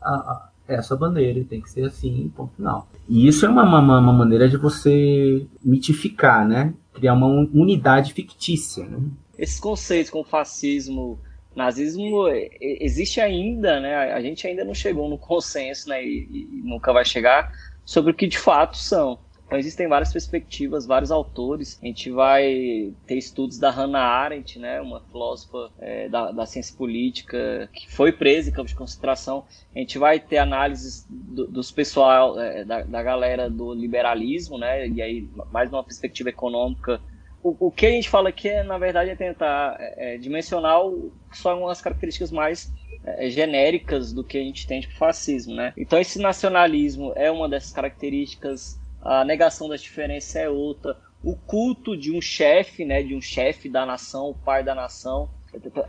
a, 0.00 0.11
a, 0.11 0.50
essa 0.66 0.97
bandeira, 0.97 1.45
tem 1.45 1.61
que 1.61 1.71
ser 1.71 1.85
assim, 1.85 2.30
ponto 2.35 2.54
final. 2.57 2.88
E 3.09 3.28
isso 3.28 3.47
é 3.47 3.49
uma, 3.49 3.62
uma, 3.62 3.99
uma 3.99 4.12
maneira 4.12 4.49
de 4.49 4.57
você 4.57 5.47
mitificar, 5.62 6.47
né? 6.47 6.75
Criar 6.92 7.14
uma 7.14 7.26
unidade 7.26 8.12
fictícia. 8.12 8.85
Né? 8.85 8.99
Esses 9.38 9.61
conceitos 9.61 10.11
como 10.11 10.25
fascismo, 10.25 11.19
nazismo 11.54 12.28
existe 12.61 13.21
ainda, 13.21 13.80
né? 13.80 14.12
A 14.12 14.21
gente 14.21 14.47
ainda 14.47 14.64
não 14.64 14.75
chegou 14.75 15.09
no 15.09 15.19
consenso, 15.19 15.88
né? 15.88 16.04
E, 16.04 16.28
e, 16.30 16.62
nunca 16.64 16.92
vai 16.92 17.04
chegar 17.04 17.52
sobre 17.85 18.12
o 18.12 18.14
que 18.14 18.26
de 18.26 18.38
fato 18.38 18.76
são. 18.76 19.19
Então 19.50 19.59
existem 19.59 19.88
várias 19.88 20.12
perspectivas, 20.12 20.87
vários 20.87 21.11
autores. 21.11 21.76
A 21.83 21.87
gente 21.87 22.09
vai 22.09 22.92
ter 23.04 23.16
estudos 23.16 23.59
da 23.59 23.69
Hannah 23.69 23.99
Arendt, 23.99 24.61
né? 24.61 24.80
Uma 24.80 25.00
filósofa 25.00 25.73
é, 25.80 26.09
da, 26.09 26.30
da, 26.30 26.47
ciência 26.47 26.76
política 26.76 27.69
que 27.73 27.92
foi 27.92 28.12
presa 28.12 28.49
em 28.49 28.52
campos 28.52 28.71
de 28.71 28.76
concentração. 28.76 29.45
A 29.75 29.78
gente 29.80 29.99
vai 29.99 30.21
ter 30.21 30.38
análises 30.38 31.04
do, 31.11 31.49
dos 31.49 31.73
pessoal, 31.73 32.38
é, 32.38 32.64
da, 32.64 32.83
da 32.83 33.02
galera 33.02 33.50
do 33.50 33.75
liberalismo, 33.75 34.57
né? 34.57 34.87
E 34.87 35.02
aí 35.02 35.28
mais 35.50 35.69
numa 35.69 35.83
perspectiva 35.83 36.28
econômica 36.28 37.00
o, 37.42 37.68
o 37.68 37.70
que 37.70 37.87
a 37.87 37.90
gente 37.90 38.09
fala 38.09 38.28
aqui 38.28 38.49
é, 38.49 38.62
na 38.62 38.78
verdade, 38.78 39.11
é 39.11 39.16
tentar 39.16 39.76
é, 39.78 40.14
é 40.14 40.18
dimensionar 40.18 40.80
só 41.32 41.59
umas 41.59 41.80
características 41.80 42.30
mais 42.30 42.73
é, 43.04 43.30
genéricas 43.30 44.12
do 44.12 44.23
que 44.23 44.38
a 44.38 44.42
gente 44.42 44.66
tem 44.66 44.80
de 44.80 44.88
fascismo, 44.88 45.54
né? 45.54 45.73
Então 45.76 45.99
esse 45.99 46.18
nacionalismo 46.18 47.12
é 47.16 47.30
uma 47.30 47.49
dessas 47.49 47.73
características, 47.73 48.78
a 49.00 49.25
negação 49.25 49.68
das 49.68 49.82
diferenças 49.82 50.37
é 50.37 50.49
outra, 50.49 50.97
o 51.23 51.35
culto 51.35 51.97
de 51.97 52.12
um 52.12 52.20
chefe, 52.20 52.85
né, 52.85 53.02
de 53.02 53.14
um 53.14 53.20
chefe 53.20 53.68
da 53.68 53.85
nação, 53.85 54.30
o 54.30 54.35
pai 54.35 54.62
da 54.62 54.75
nação, 54.75 55.30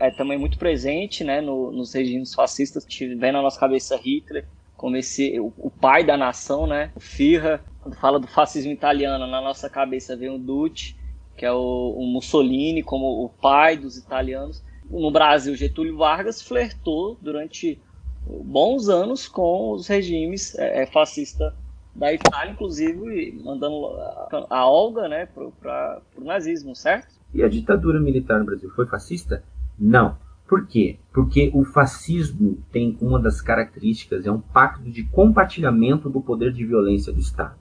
é, 0.00 0.08
é 0.08 0.10
também 0.10 0.38
muito 0.38 0.58
presente, 0.58 1.24
né, 1.24 1.40
no, 1.40 1.70
nos 1.70 1.92
regimes 1.92 2.34
fascistas, 2.34 2.86
vem 3.18 3.32
na 3.32 3.42
nossa 3.42 3.58
cabeça 3.58 3.96
Hitler 3.96 4.46
como 4.76 4.96
esse 4.96 5.38
o, 5.38 5.52
o, 5.58 5.70
pai 5.70 6.02
da 6.02 6.16
nação, 6.16 6.66
né, 6.66 6.90
o 6.96 7.00
Führer, 7.00 7.60
quando 7.80 7.94
fala 7.94 8.18
do 8.18 8.26
fascismo 8.26 8.72
italiano, 8.72 9.26
na 9.28 9.40
nossa 9.40 9.70
cabeça 9.70 10.16
vem 10.16 10.28
o 10.28 10.38
Duce, 10.38 10.96
que 11.42 11.46
é 11.46 11.50
o, 11.50 11.96
o 11.98 12.06
Mussolini 12.06 12.84
como 12.84 13.24
o 13.24 13.28
pai 13.28 13.76
dos 13.76 13.96
italianos. 13.96 14.62
No 14.88 15.10
Brasil, 15.10 15.56
Getúlio 15.56 15.96
Vargas 15.96 16.40
flertou 16.40 17.18
durante 17.20 17.80
bons 18.24 18.88
anos 18.88 19.26
com 19.26 19.72
os 19.72 19.88
regimes 19.88 20.56
é, 20.56 20.84
é 20.84 20.86
fascistas 20.86 21.52
da 21.96 22.12
Itália, 22.12 22.52
inclusive 22.52 23.42
mandando 23.42 23.86
a, 23.88 24.46
a 24.50 24.70
Olga 24.70 25.08
né, 25.08 25.26
para 25.60 26.00
o 26.16 26.22
nazismo, 26.22 26.76
certo? 26.76 27.12
E 27.34 27.42
a 27.42 27.48
ditadura 27.48 27.98
militar 27.98 28.38
no 28.38 28.44
Brasil 28.44 28.70
foi 28.70 28.86
fascista? 28.86 29.42
Não. 29.76 30.16
Por 30.48 30.68
quê? 30.68 31.00
Porque 31.12 31.50
o 31.52 31.64
fascismo 31.64 32.56
tem 32.70 32.96
uma 33.00 33.18
das 33.18 33.40
características, 33.40 34.26
é 34.26 34.30
um 34.30 34.40
pacto 34.40 34.88
de 34.88 35.02
compartilhamento 35.02 36.08
do 36.08 36.20
poder 36.20 36.52
de 36.52 36.64
violência 36.64 37.12
do 37.12 37.18
Estado 37.18 37.56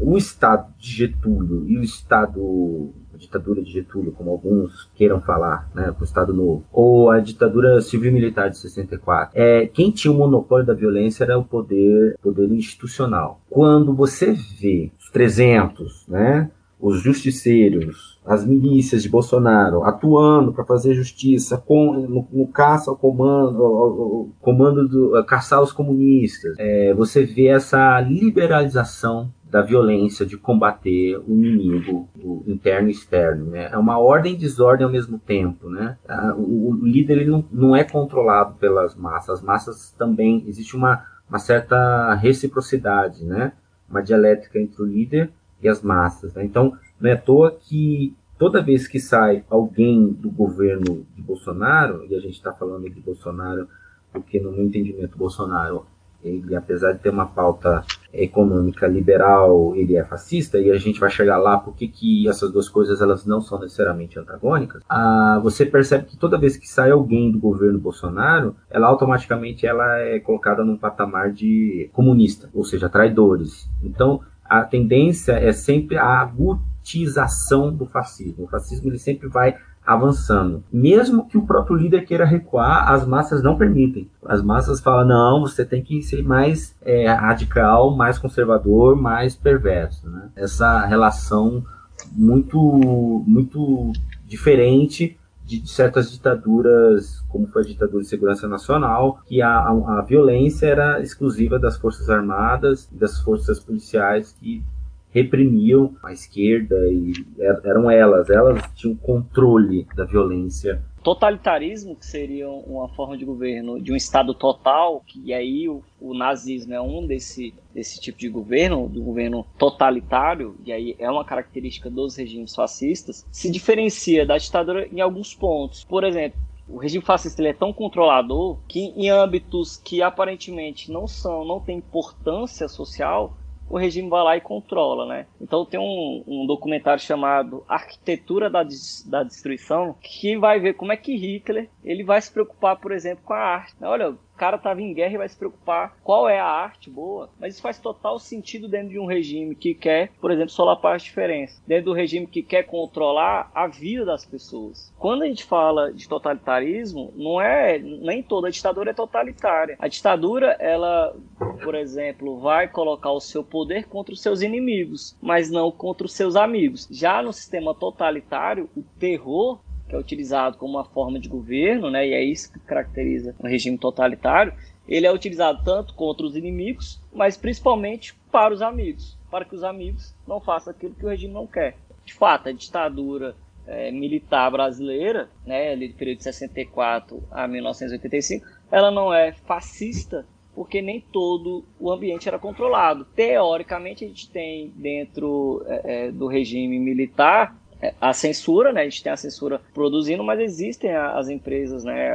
o 0.00 0.16
Estado 0.16 0.72
de 0.78 0.90
Getúlio 0.90 1.68
e 1.68 1.78
o 1.78 1.82
Estado, 1.82 2.90
a 3.12 3.16
ditadura 3.16 3.62
de 3.62 3.70
Getúlio, 3.70 4.12
como 4.12 4.30
alguns 4.30 4.90
queiram 4.94 5.20
falar, 5.20 5.68
né, 5.74 5.94
o 5.98 6.04
Estado 6.04 6.32
Novo, 6.32 6.64
ou 6.72 7.10
a 7.10 7.20
ditadura 7.20 7.80
civil-militar 7.80 8.48
de 8.50 8.58
64, 8.58 9.32
é, 9.34 9.66
quem 9.66 9.90
tinha 9.90 10.12
o 10.12 10.16
monopólio 10.16 10.66
da 10.66 10.74
violência 10.74 11.24
era 11.24 11.38
o 11.38 11.44
poder, 11.44 12.16
poder 12.22 12.50
institucional. 12.50 13.40
Quando 13.50 13.94
você 13.94 14.32
vê 14.32 14.90
os 14.98 15.10
300, 15.10 16.06
né, 16.08 16.50
os 16.80 17.00
justiceiros, 17.00 18.20
as 18.24 18.46
milícias 18.46 19.02
de 19.02 19.08
Bolsonaro 19.08 19.82
atuando 19.82 20.52
para 20.52 20.64
fazer 20.64 20.94
justiça 20.94 21.58
com, 21.58 21.92
no, 21.92 22.28
no 22.30 22.46
caça 22.46 22.90
ao 22.90 22.96
comando, 22.96 23.62
ao, 23.62 23.76
ao 23.76 24.28
comando 24.40 24.86
do 24.86 25.24
caçar 25.24 25.60
os 25.60 25.72
comunistas. 25.72 26.54
É, 26.58 26.94
você 26.94 27.24
vê 27.24 27.48
essa 27.48 28.00
liberalização 28.00 29.30
da 29.50 29.62
violência, 29.62 30.26
de 30.26 30.36
combater 30.36 31.18
o 31.26 31.32
inimigo 31.32 32.08
o 32.18 32.44
interno 32.46 32.88
e 32.88 32.92
externo. 32.92 33.46
Né? 33.46 33.70
É 33.72 33.78
uma 33.78 33.98
ordem 33.98 34.34
e 34.34 34.36
desordem 34.36 34.84
ao 34.84 34.92
mesmo 34.92 35.18
tempo. 35.18 35.70
Né? 35.70 35.96
O, 36.36 36.70
o 36.70 36.86
líder 36.86 37.18
ele 37.18 37.30
não, 37.30 37.44
não 37.50 37.76
é 37.76 37.84
controlado 37.84 38.54
pelas 38.54 38.94
massas. 38.94 39.38
As 39.38 39.42
massas 39.42 39.92
também, 39.92 40.44
existe 40.46 40.76
uma, 40.76 41.04
uma 41.28 41.38
certa 41.38 42.14
reciprocidade, 42.14 43.24
né? 43.24 43.52
uma 43.88 44.02
dialética 44.02 44.58
entre 44.58 44.82
o 44.82 44.86
líder 44.86 45.30
e 45.62 45.68
as 45.68 45.82
massas. 45.82 46.34
Né? 46.34 46.44
Então, 46.44 46.76
não 47.00 47.10
é 47.10 47.14
à 47.14 47.18
toa 47.18 47.50
que 47.50 48.14
toda 48.38 48.62
vez 48.62 48.86
que 48.86 49.00
sai 49.00 49.44
alguém 49.48 50.08
do 50.12 50.30
governo 50.30 51.06
de 51.16 51.22
Bolsonaro, 51.22 52.04
e 52.08 52.14
a 52.14 52.20
gente 52.20 52.34
está 52.34 52.52
falando 52.52 52.88
de 52.88 53.00
Bolsonaro 53.00 53.66
porque 54.12 54.40
no 54.40 54.52
meu 54.52 54.64
entendimento 54.64 55.18
Bolsonaro 55.18 55.86
ele, 56.22 56.54
apesar 56.56 56.92
de 56.92 56.98
ter 56.98 57.10
uma 57.10 57.26
pauta 57.26 57.84
econômica 58.12 58.86
liberal, 58.86 59.74
ele 59.76 59.96
é 59.96 60.04
fascista, 60.04 60.58
e 60.58 60.70
a 60.70 60.78
gente 60.78 60.98
vai 60.98 61.10
chegar 61.10 61.38
lá 61.38 61.58
porque 61.58 61.86
que 61.86 62.28
essas 62.28 62.50
duas 62.50 62.68
coisas 62.68 63.00
elas 63.00 63.24
não 63.24 63.40
são 63.40 63.60
necessariamente 63.60 64.18
antagônicas, 64.18 64.82
ah, 64.88 65.38
você 65.42 65.64
percebe 65.64 66.06
que 66.06 66.16
toda 66.16 66.38
vez 66.38 66.56
que 66.56 66.68
sai 66.68 66.90
alguém 66.90 67.30
do 67.30 67.38
governo 67.38 67.78
Bolsonaro, 67.78 68.56
ela 68.70 68.86
automaticamente 68.88 69.66
ela 69.66 69.98
é 69.98 70.18
colocada 70.18 70.64
num 70.64 70.76
patamar 70.76 71.30
de 71.30 71.90
comunista, 71.92 72.48
ou 72.52 72.64
seja, 72.64 72.88
traidores. 72.88 73.68
Então, 73.82 74.20
a 74.44 74.62
tendência 74.62 75.32
é 75.32 75.52
sempre 75.52 75.98
a 75.98 76.20
agutização 76.20 77.72
do 77.72 77.84
fascismo. 77.84 78.44
O 78.44 78.48
fascismo 78.48 78.88
ele 78.88 78.98
sempre 78.98 79.28
vai 79.28 79.54
avançando. 79.88 80.62
Mesmo 80.70 81.26
que 81.26 81.38
o 81.38 81.46
próprio 81.46 81.74
líder 81.74 82.04
queira 82.04 82.26
recuar, 82.26 82.92
as 82.92 83.06
massas 83.06 83.42
não 83.42 83.56
permitem. 83.56 84.10
As 84.26 84.42
massas 84.42 84.80
falam: 84.80 85.08
não, 85.08 85.40
você 85.40 85.64
tem 85.64 85.82
que 85.82 86.02
ser 86.02 86.22
mais 86.22 86.76
é, 86.82 87.10
radical, 87.10 87.96
mais 87.96 88.18
conservador, 88.18 88.94
mais 88.94 89.34
perverso. 89.34 90.06
Né? 90.06 90.28
Essa 90.36 90.84
relação 90.84 91.64
muito, 92.12 93.24
muito 93.26 93.92
diferente 94.26 95.18
de 95.46 95.66
certas 95.66 96.12
ditaduras, 96.12 97.24
como 97.26 97.46
foi 97.46 97.62
a 97.62 97.64
ditadura 97.64 98.02
de 98.02 98.08
segurança 98.10 98.46
nacional, 98.46 99.22
que 99.26 99.40
a, 99.40 99.48
a, 99.48 100.00
a 100.00 100.02
violência 100.02 100.66
era 100.66 101.00
exclusiva 101.00 101.58
das 101.58 101.78
forças 101.78 102.10
armadas 102.10 102.86
e 102.92 102.96
das 102.96 103.18
forças 103.22 103.58
policiais 103.58 104.36
que 104.38 104.62
reprimiam 105.10 105.94
a 106.02 106.12
esquerda 106.12 106.76
e 106.90 107.12
er, 107.38 107.60
eram 107.64 107.90
elas, 107.90 108.28
elas 108.30 108.62
tinham 108.74 108.94
controle 108.96 109.86
da 109.94 110.04
violência. 110.04 110.82
Totalitarismo, 111.02 111.96
que 111.96 112.04
seria 112.04 112.48
uma 112.48 112.88
forma 112.88 113.16
de 113.16 113.24
governo 113.24 113.80
de 113.80 113.92
um 113.92 113.96
Estado 113.96 114.34
total, 114.34 115.02
e 115.24 115.32
aí 115.32 115.68
o, 115.68 115.82
o 116.00 116.12
nazismo 116.12 116.74
é 116.74 116.80
um 116.80 117.06
desse, 117.06 117.54
desse 117.72 118.00
tipo 118.00 118.18
de 118.18 118.28
governo, 118.28 118.88
do 118.88 119.02
governo 119.02 119.46
totalitário, 119.56 120.56
e 120.64 120.72
aí 120.72 120.96
é 120.98 121.10
uma 121.10 121.24
característica 121.24 121.88
dos 121.88 122.16
regimes 122.16 122.54
fascistas, 122.54 123.26
se 123.30 123.50
diferencia 123.50 124.26
da 124.26 124.36
ditadura 124.36 124.86
em 124.92 125.00
alguns 125.00 125.34
pontos. 125.34 125.84
Por 125.84 126.04
exemplo, 126.04 126.38
o 126.68 126.76
regime 126.76 127.02
fascista 127.02 127.40
ele 127.40 127.48
é 127.48 127.54
tão 127.54 127.72
controlador 127.72 128.58
que 128.68 128.92
em 128.94 129.08
âmbitos 129.08 129.78
que 129.78 130.02
aparentemente 130.02 130.92
não 130.92 131.06
são, 131.06 131.44
não 131.44 131.60
têm 131.60 131.78
importância 131.78 132.68
social, 132.68 133.34
o 133.68 133.76
regime 133.76 134.08
vai 134.08 134.22
lá 134.22 134.36
e 134.36 134.40
controla, 134.40 135.06
né? 135.06 135.26
Então 135.40 135.64
tem 135.64 135.78
um, 135.78 136.24
um 136.26 136.46
documentário 136.46 137.02
chamado 137.02 137.64
Arquitetura 137.68 138.48
da, 138.48 138.64
da 139.06 139.22
Destruição 139.22 139.94
que 140.00 140.36
vai 140.36 140.58
ver 140.58 140.74
como 140.74 140.92
é 140.92 140.96
que 140.96 141.16
Hitler 141.16 141.68
ele 141.84 142.02
vai 142.02 142.20
se 142.20 142.32
preocupar, 142.32 142.76
por 142.76 142.92
exemplo, 142.92 143.24
com 143.24 143.34
a 143.34 143.38
arte. 143.38 143.74
Olha, 143.82 144.14
cara 144.38 144.56
estava 144.56 144.80
em 144.80 144.94
guerra 144.94 145.14
e 145.14 145.18
vai 145.18 145.28
se 145.28 145.36
preocupar 145.36 145.96
qual 146.02 146.28
é 146.28 146.38
a 146.38 146.46
arte 146.46 146.88
boa. 146.88 147.28
Mas 147.38 147.54
isso 147.54 147.62
faz 147.62 147.78
total 147.78 148.18
sentido 148.18 148.68
dentro 148.68 148.90
de 148.90 148.98
um 148.98 149.06
regime 149.06 149.54
que 149.54 149.74
quer, 149.74 150.10
por 150.20 150.30
exemplo, 150.30 150.50
solapar 150.50 150.94
as 150.94 151.02
diferenças. 151.02 151.60
Dentro 151.66 151.86
do 151.86 151.92
regime 151.92 152.26
que 152.26 152.42
quer 152.42 152.62
controlar 152.62 153.50
a 153.54 153.66
vida 153.66 154.04
das 154.04 154.24
pessoas. 154.24 154.92
Quando 154.98 155.22
a 155.22 155.26
gente 155.26 155.44
fala 155.44 155.92
de 155.92 156.08
totalitarismo, 156.08 157.12
não 157.16 157.40
é 157.40 157.78
nem 157.78 158.22
toda 158.22 158.50
ditadura 158.50 158.90
é 158.90 158.94
totalitária. 158.94 159.76
A 159.78 159.88
ditadura, 159.88 160.56
ela, 160.60 161.14
por 161.62 161.74
exemplo, 161.74 162.38
vai 162.38 162.68
colocar 162.68 163.10
o 163.10 163.20
seu 163.20 163.42
poder 163.42 163.86
contra 163.86 164.14
os 164.14 164.22
seus 164.22 164.40
inimigos, 164.40 165.16
mas 165.20 165.50
não 165.50 165.70
contra 165.70 166.06
os 166.06 166.12
seus 166.12 166.36
amigos. 166.36 166.86
Já 166.90 167.22
no 167.22 167.32
sistema 167.32 167.74
totalitário, 167.74 168.68
o 168.76 168.82
terror 168.98 169.58
que 169.88 169.94
é 169.94 169.98
utilizado 169.98 170.56
como 170.58 170.74
uma 170.74 170.84
forma 170.84 171.18
de 171.18 171.28
governo, 171.28 171.90
né, 171.90 172.06
e 172.06 172.12
é 172.12 172.22
isso 172.22 172.52
que 172.52 172.58
caracteriza 172.60 173.34
um 173.42 173.48
regime 173.48 173.78
totalitário, 173.78 174.52
ele 174.86 175.06
é 175.06 175.12
utilizado 175.12 175.62
tanto 175.64 175.94
contra 175.94 176.26
os 176.26 176.36
inimigos, 176.36 177.00
mas 177.12 177.36
principalmente 177.36 178.14
para 178.30 178.54
os 178.54 178.62
amigos, 178.62 179.18
para 179.30 179.44
que 179.44 179.54
os 179.54 179.64
amigos 179.64 180.14
não 180.26 180.40
façam 180.40 180.72
aquilo 180.72 180.94
que 180.94 181.04
o 181.04 181.08
regime 181.08 181.32
não 181.32 181.46
quer. 181.46 181.76
De 182.04 182.14
fato, 182.14 182.48
a 182.48 182.52
ditadura 182.52 183.34
é, 183.66 183.90
militar 183.90 184.50
brasileira, 184.50 185.28
né, 185.44 185.72
ali 185.72 185.88
do 185.88 185.94
período 185.94 186.18
de 186.18 186.24
64 186.24 187.22
a 187.30 187.46
1985, 187.46 188.46
ela 188.70 188.90
não 188.90 189.12
é 189.12 189.32
fascista 189.32 190.26
porque 190.54 190.82
nem 190.82 191.00
todo 191.00 191.64
o 191.78 191.92
ambiente 191.92 192.26
era 192.26 192.36
controlado. 192.36 193.04
Teoricamente, 193.14 194.04
a 194.04 194.08
gente 194.08 194.28
tem 194.28 194.72
dentro 194.74 195.62
é, 195.66 196.06
é 196.06 196.10
do 196.10 196.26
regime 196.26 196.80
militar 196.80 197.56
a 198.00 198.12
censura, 198.12 198.72
né? 198.72 198.82
A 198.82 198.84
gente 198.84 199.02
tem 199.02 199.12
a 199.12 199.16
censura 199.16 199.60
produzindo, 199.72 200.24
mas 200.24 200.40
existem 200.40 200.94
as 200.94 201.28
empresas, 201.28 201.84
né? 201.84 202.10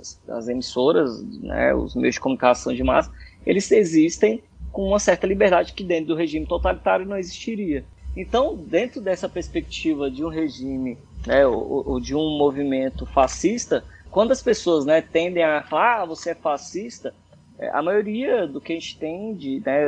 As, 0.00 0.20
as, 0.28 0.48
emissoras, 0.48 1.22
né? 1.40 1.72
Os 1.74 1.94
meios 1.94 2.16
de 2.16 2.20
comunicação 2.20 2.74
de 2.74 2.82
massa, 2.82 3.12
eles 3.46 3.70
existem 3.70 4.42
com 4.72 4.88
uma 4.88 4.98
certa 4.98 5.26
liberdade 5.26 5.72
que 5.72 5.84
dentro 5.84 6.08
do 6.08 6.14
regime 6.16 6.46
totalitário 6.46 7.06
não 7.06 7.16
existiria. 7.16 7.84
Então, 8.16 8.56
dentro 8.56 9.00
dessa 9.00 9.28
perspectiva 9.28 10.10
de 10.10 10.24
um 10.24 10.28
regime, 10.28 10.98
né? 11.26 11.46
Ou, 11.46 11.88
ou 11.88 12.00
de 12.00 12.14
um 12.14 12.36
movimento 12.36 13.06
fascista, 13.06 13.84
quando 14.10 14.32
as 14.32 14.42
pessoas, 14.42 14.84
né? 14.84 15.00
Tendem 15.00 15.44
a 15.44 15.62
falar, 15.62 16.02
ah, 16.02 16.06
você 16.06 16.30
é 16.30 16.34
fascista, 16.34 17.14
é, 17.58 17.68
a 17.70 17.80
maioria 17.80 18.48
do 18.48 18.60
que 18.60 18.72
a 18.72 18.74
gente 18.76 18.98
tem 18.98 19.32
de, 19.34 19.62
né, 19.64 19.86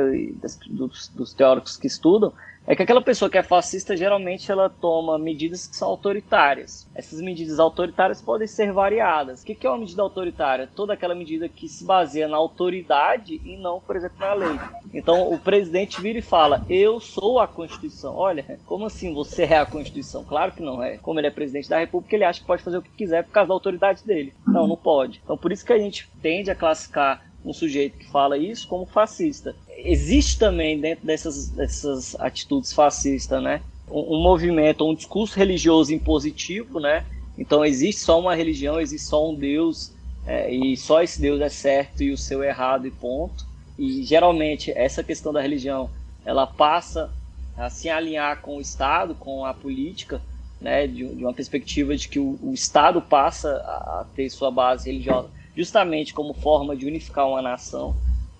dos, 0.69 1.09
dos 1.09 1.33
teóricos 1.33 1.75
que 1.75 1.87
estudam 1.87 2.31
é 2.67 2.75
que 2.75 2.83
aquela 2.83 3.01
pessoa 3.01 3.31
que 3.31 3.37
é 3.37 3.43
fascista 3.43 3.95
geralmente 3.95 4.51
ela 4.51 4.69
toma 4.69 5.17
medidas 5.17 5.65
que 5.65 5.75
são 5.75 5.87
autoritárias. 5.87 6.85
Essas 6.93 7.21
medidas 7.21 7.61
autoritárias 7.61 8.21
podem 8.21 8.45
ser 8.45 8.73
variadas. 8.73 9.41
O 9.41 9.45
que 9.45 9.65
é 9.65 9.69
uma 9.69 9.79
medida 9.79 10.01
autoritária? 10.01 10.69
Toda 10.75 10.91
aquela 10.91 11.15
medida 11.15 11.47
que 11.47 11.69
se 11.69 11.85
baseia 11.85 12.27
na 12.27 12.35
autoridade 12.35 13.39
e 13.45 13.55
não, 13.55 13.79
por 13.79 13.95
exemplo, 13.95 14.17
na 14.19 14.33
lei. 14.33 14.59
Então 14.93 15.31
o 15.31 15.39
presidente 15.39 16.01
vira 16.01 16.19
e 16.19 16.21
fala: 16.21 16.65
Eu 16.69 16.99
sou 16.99 17.39
a 17.39 17.47
Constituição. 17.47 18.13
Olha, 18.13 18.59
como 18.65 18.85
assim 18.85 19.13
você 19.13 19.43
é 19.43 19.59
a 19.59 19.65
Constituição? 19.65 20.25
Claro 20.25 20.51
que 20.51 20.61
não 20.61 20.83
é. 20.83 20.97
Como 20.97 21.21
ele 21.21 21.27
é 21.27 21.31
presidente 21.31 21.69
da 21.69 21.79
República, 21.79 22.17
ele 22.17 22.25
acha 22.25 22.41
que 22.41 22.47
pode 22.47 22.63
fazer 22.63 22.77
o 22.77 22.81
que 22.81 22.91
quiser 22.91 23.23
por 23.23 23.31
causa 23.31 23.47
da 23.47 23.53
autoridade 23.53 24.05
dele. 24.05 24.33
Não, 24.45 24.67
não 24.67 24.75
pode. 24.75 25.21
Então 25.23 25.37
por 25.37 25.53
isso 25.53 25.65
que 25.65 25.71
a 25.71 25.79
gente 25.79 26.09
tende 26.21 26.51
a 26.51 26.55
classificar 26.55 27.25
um 27.45 27.53
sujeito 27.53 27.97
que 27.97 28.11
fala 28.11 28.37
isso 28.37 28.67
como 28.67 28.85
fascista. 28.85 29.55
Existe 29.77 30.39
também 30.39 30.79
dentro 30.79 31.05
dessas, 31.05 31.49
dessas 31.49 32.15
atitudes 32.19 32.73
fascistas, 32.73 33.41
né, 33.41 33.61
um, 33.89 34.15
um 34.15 34.21
movimento, 34.21 34.85
um 34.85 34.95
discurso 34.95 35.37
religioso 35.37 35.93
impositivo, 35.93 36.79
né? 36.79 37.05
Então 37.37 37.63
existe 37.63 38.01
só 38.01 38.19
uma 38.19 38.35
religião, 38.35 38.79
existe 38.79 39.07
só 39.07 39.29
um 39.29 39.35
Deus 39.35 39.93
é, 40.25 40.51
e 40.51 40.75
só 40.75 41.01
esse 41.01 41.21
Deus 41.21 41.39
é 41.39 41.49
certo 41.49 42.03
e 42.03 42.11
o 42.11 42.17
seu 42.17 42.41
é 42.41 42.49
errado 42.49 42.87
e 42.87 42.91
ponto. 42.91 43.45
E 43.77 44.03
geralmente 44.03 44.71
essa 44.71 45.03
questão 45.03 45.31
da 45.31 45.41
religião 45.41 45.89
ela 46.25 46.47
passa 46.47 47.11
a 47.55 47.69
se 47.69 47.89
alinhar 47.89 48.41
com 48.41 48.57
o 48.57 48.61
Estado, 48.61 49.15
com 49.15 49.45
a 49.45 49.53
política, 49.53 50.21
né, 50.59 50.87
de, 50.87 51.07
de 51.15 51.23
uma 51.23 51.33
perspectiva 51.33 51.95
de 51.95 52.09
que 52.09 52.19
o, 52.19 52.37
o 52.41 52.53
Estado 52.53 52.99
passa 53.01 53.49
a, 53.49 54.01
a 54.01 54.05
ter 54.15 54.29
sua 54.29 54.49
base 54.49 54.89
religiosa 54.89 55.29
justamente 55.57 56.13
como 56.13 56.35
forma 56.35 56.75
de 56.75 56.85
unificar 56.85 57.27
uma 57.27 57.41
nação. 57.41 57.95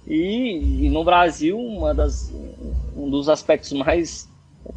E, 0.07 0.85
e 0.85 0.89
no 0.89 1.03
Brasil, 1.03 1.59
uma 1.59 1.93
das, 1.93 2.31
um 2.95 3.09
dos 3.09 3.27
aspectos 3.27 3.73
mais, 3.73 4.29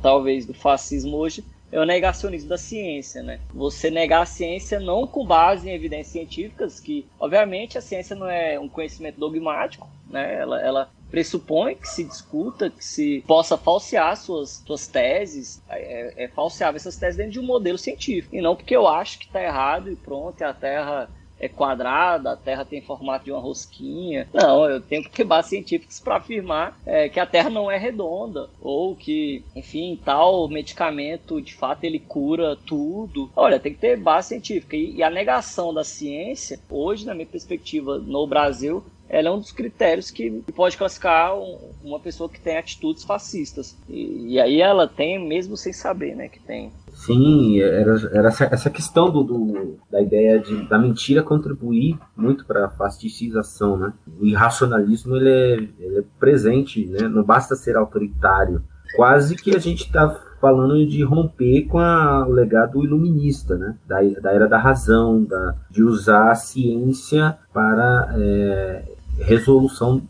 talvez, 0.02 0.44
do 0.44 0.52
fascismo 0.52 1.16
hoje 1.16 1.44
é 1.72 1.78
o 1.78 1.84
negacionismo 1.84 2.48
da 2.48 2.58
ciência, 2.58 3.22
né? 3.22 3.38
Você 3.54 3.90
negar 3.90 4.22
a 4.22 4.26
ciência 4.26 4.80
não 4.80 5.06
com 5.06 5.24
base 5.24 5.68
em 5.68 5.72
evidências 5.72 6.12
científicas, 6.12 6.80
que, 6.80 7.06
obviamente, 7.18 7.78
a 7.78 7.80
ciência 7.80 8.16
não 8.16 8.28
é 8.28 8.58
um 8.58 8.68
conhecimento 8.68 9.20
dogmático, 9.20 9.88
né? 10.08 10.34
Ela, 10.40 10.60
ela 10.60 10.90
pressupõe 11.10 11.76
que 11.76 11.88
se 11.88 12.02
discuta, 12.02 12.70
que 12.70 12.84
se 12.84 13.22
possa 13.26 13.56
falsear 13.56 14.16
suas, 14.16 14.62
suas 14.66 14.88
teses, 14.88 15.62
é, 15.68 16.24
é 16.24 16.28
falseável 16.28 16.76
essas 16.76 16.96
teses 16.96 17.16
dentro 17.16 17.32
de 17.32 17.40
um 17.40 17.46
modelo 17.46 17.78
científico, 17.78 18.34
e 18.34 18.40
não 18.40 18.56
porque 18.56 18.74
eu 18.74 18.88
acho 18.88 19.18
que 19.20 19.26
está 19.26 19.42
errado 19.42 19.90
e 19.90 19.96
pronto, 19.96 20.40
e 20.40 20.44
a 20.44 20.52
Terra 20.52 21.08
é 21.40 21.48
quadrada, 21.48 22.32
a 22.32 22.36
Terra 22.36 22.64
tem 22.64 22.82
formato 22.82 23.24
de 23.24 23.32
uma 23.32 23.40
rosquinha. 23.40 24.28
Não, 24.32 24.68
eu 24.68 24.80
tenho 24.80 25.02
que 25.02 25.10
ter 25.10 25.24
bases 25.24 25.50
científicas 25.50 25.98
para 25.98 26.16
afirmar 26.16 26.78
é, 26.84 27.08
que 27.08 27.18
a 27.18 27.26
Terra 27.26 27.48
não 27.48 27.70
é 27.70 27.78
redonda 27.78 28.48
ou 28.60 28.94
que, 28.94 29.42
enfim, 29.56 29.98
tal 30.04 30.48
medicamento 30.48 31.40
de 31.40 31.54
fato 31.54 31.84
ele 31.84 31.98
cura 31.98 32.56
tudo. 32.66 33.30
Olha, 33.34 33.58
tem 33.58 33.72
que 33.72 33.80
ter 33.80 33.96
base 33.96 34.28
científica 34.28 34.76
e, 34.76 34.96
e 34.96 35.02
a 35.02 35.10
negação 35.10 35.72
da 35.72 35.82
ciência 35.82 36.60
hoje, 36.68 37.06
na 37.06 37.14
minha 37.14 37.26
perspectiva, 37.26 37.98
no 37.98 38.26
Brasil, 38.26 38.84
ela 39.10 39.28
é 39.28 39.30
um 39.32 39.40
dos 39.40 39.50
critérios 39.50 40.08
que 40.08 40.30
pode 40.54 40.76
classificar 40.76 41.36
uma 41.82 41.98
pessoa 41.98 42.28
que 42.28 42.40
tem 42.40 42.56
atitudes 42.56 43.02
fascistas. 43.02 43.76
E, 43.88 44.34
e, 44.34 44.40
aí 44.40 44.60
ela 44.60 44.86
tem, 44.86 45.18
mesmo 45.18 45.56
sem 45.56 45.72
saber, 45.72 46.14
né, 46.14 46.28
que 46.28 46.38
tem. 46.38 46.72
Sim, 47.00 47.58
era, 47.60 47.96
era 48.12 48.28
essa, 48.28 48.68
questão 48.68 49.10
do, 49.10 49.22
do, 49.22 49.78
da 49.90 50.02
ideia 50.02 50.38
de, 50.38 50.68
da 50.68 50.78
mentira 50.78 51.22
contribuir 51.22 51.98
muito 52.14 52.44
para 52.44 52.66
a 52.66 52.70
fasticização, 52.70 53.78
né? 53.78 53.92
O 54.20 54.26
irracionalismo 54.26 55.16
ele 55.16 55.30
é, 55.30 55.52
ele 55.78 55.98
é 56.00 56.04
presente, 56.18 56.84
né? 56.84 57.08
Não 57.08 57.22
basta 57.24 57.56
ser 57.56 57.74
autoritário. 57.74 58.62
Quase 58.94 59.34
que 59.34 59.56
a 59.56 59.58
gente 59.58 59.86
está 59.86 60.10
falando 60.42 60.86
de 60.86 61.02
romper 61.02 61.64
com 61.68 61.78
a, 61.78 62.26
o 62.28 62.32
legado 62.32 62.84
iluminista, 62.84 63.56
né? 63.56 63.78
Da, 63.86 64.02
da 64.20 64.32
era 64.34 64.46
da 64.46 64.58
razão, 64.58 65.24
da, 65.24 65.54
de 65.70 65.82
usar 65.82 66.30
a 66.30 66.34
ciência 66.34 67.38
para 67.50 68.14
é, 68.18 68.84
resolução 69.20 70.02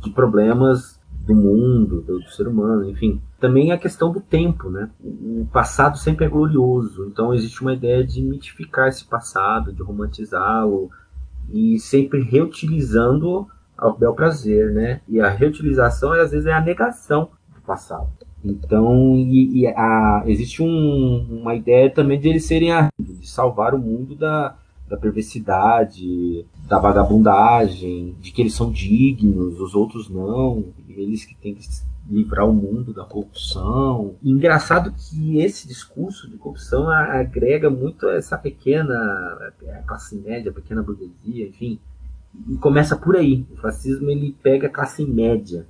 de 0.00 0.10
problemas 0.10 0.95
do 1.26 1.34
mundo, 1.34 2.00
do, 2.00 2.20
do, 2.20 2.30
ser 2.30 2.46
humano, 2.46 2.88
enfim. 2.88 3.20
Também 3.40 3.72
a 3.72 3.78
questão 3.78 4.12
do 4.12 4.20
tempo, 4.20 4.70
né? 4.70 4.88
O 5.02 5.46
passado 5.52 5.98
sempre 5.98 6.24
é 6.24 6.28
glorioso, 6.28 7.04
então 7.06 7.34
existe 7.34 7.60
uma 7.60 7.74
ideia 7.74 8.04
de 8.04 8.22
mitificar 8.22 8.88
esse 8.88 9.04
passado, 9.04 9.72
de 9.72 9.82
romantizá-lo 9.82 10.88
e 11.52 11.78
sempre 11.80 12.22
reutilizando 12.22 13.46
ao 13.76 13.98
bel 13.98 14.14
prazer, 14.14 14.72
né? 14.72 15.00
E 15.08 15.20
a 15.20 15.28
reutilização 15.28 16.12
às 16.12 16.30
vezes 16.30 16.46
é 16.46 16.52
a 16.52 16.60
negação 16.60 17.30
do 17.54 17.60
passado. 17.60 18.08
Então, 18.44 19.16
e, 19.16 19.62
e 19.62 19.66
a, 19.66 20.22
existe 20.26 20.62
um, 20.62 21.40
uma 21.42 21.56
ideia 21.56 21.90
também 21.90 22.20
de 22.20 22.28
eles 22.28 22.46
serem 22.46 22.70
a, 22.70 22.88
de 22.98 23.28
salvar 23.28 23.74
o 23.74 23.78
mundo 23.78 24.14
da, 24.14 24.56
da 24.88 24.96
perversidade, 24.96 26.46
da 26.68 26.78
vagabundagem, 26.78 28.16
de 28.20 28.30
que 28.30 28.40
eles 28.40 28.54
são 28.54 28.70
dignos, 28.70 29.60
os 29.60 29.74
outros 29.74 30.08
não, 30.08 30.64
eles 30.88 31.24
que 31.24 31.34
têm 31.34 31.54
que 31.54 31.66
livrar 32.08 32.48
o 32.48 32.52
mundo 32.52 32.92
da 32.92 33.04
corrupção. 33.04 34.14
Engraçado 34.22 34.92
que 34.92 35.40
esse 35.40 35.66
discurso 35.66 36.30
de 36.30 36.36
corrupção 36.36 36.88
agrega 36.88 37.68
muito 37.68 38.08
essa 38.08 38.38
pequena 38.38 38.94
a 38.94 39.82
classe 39.82 40.16
média, 40.16 40.52
pequena 40.52 40.82
burguesia, 40.82 41.48
enfim, 41.48 41.80
e 42.48 42.56
começa 42.56 42.96
por 42.96 43.16
aí. 43.16 43.44
O 43.52 43.56
fascismo 43.56 44.08
ele 44.10 44.36
pega 44.42 44.68
a 44.68 44.70
classe 44.70 45.04
média 45.04 45.66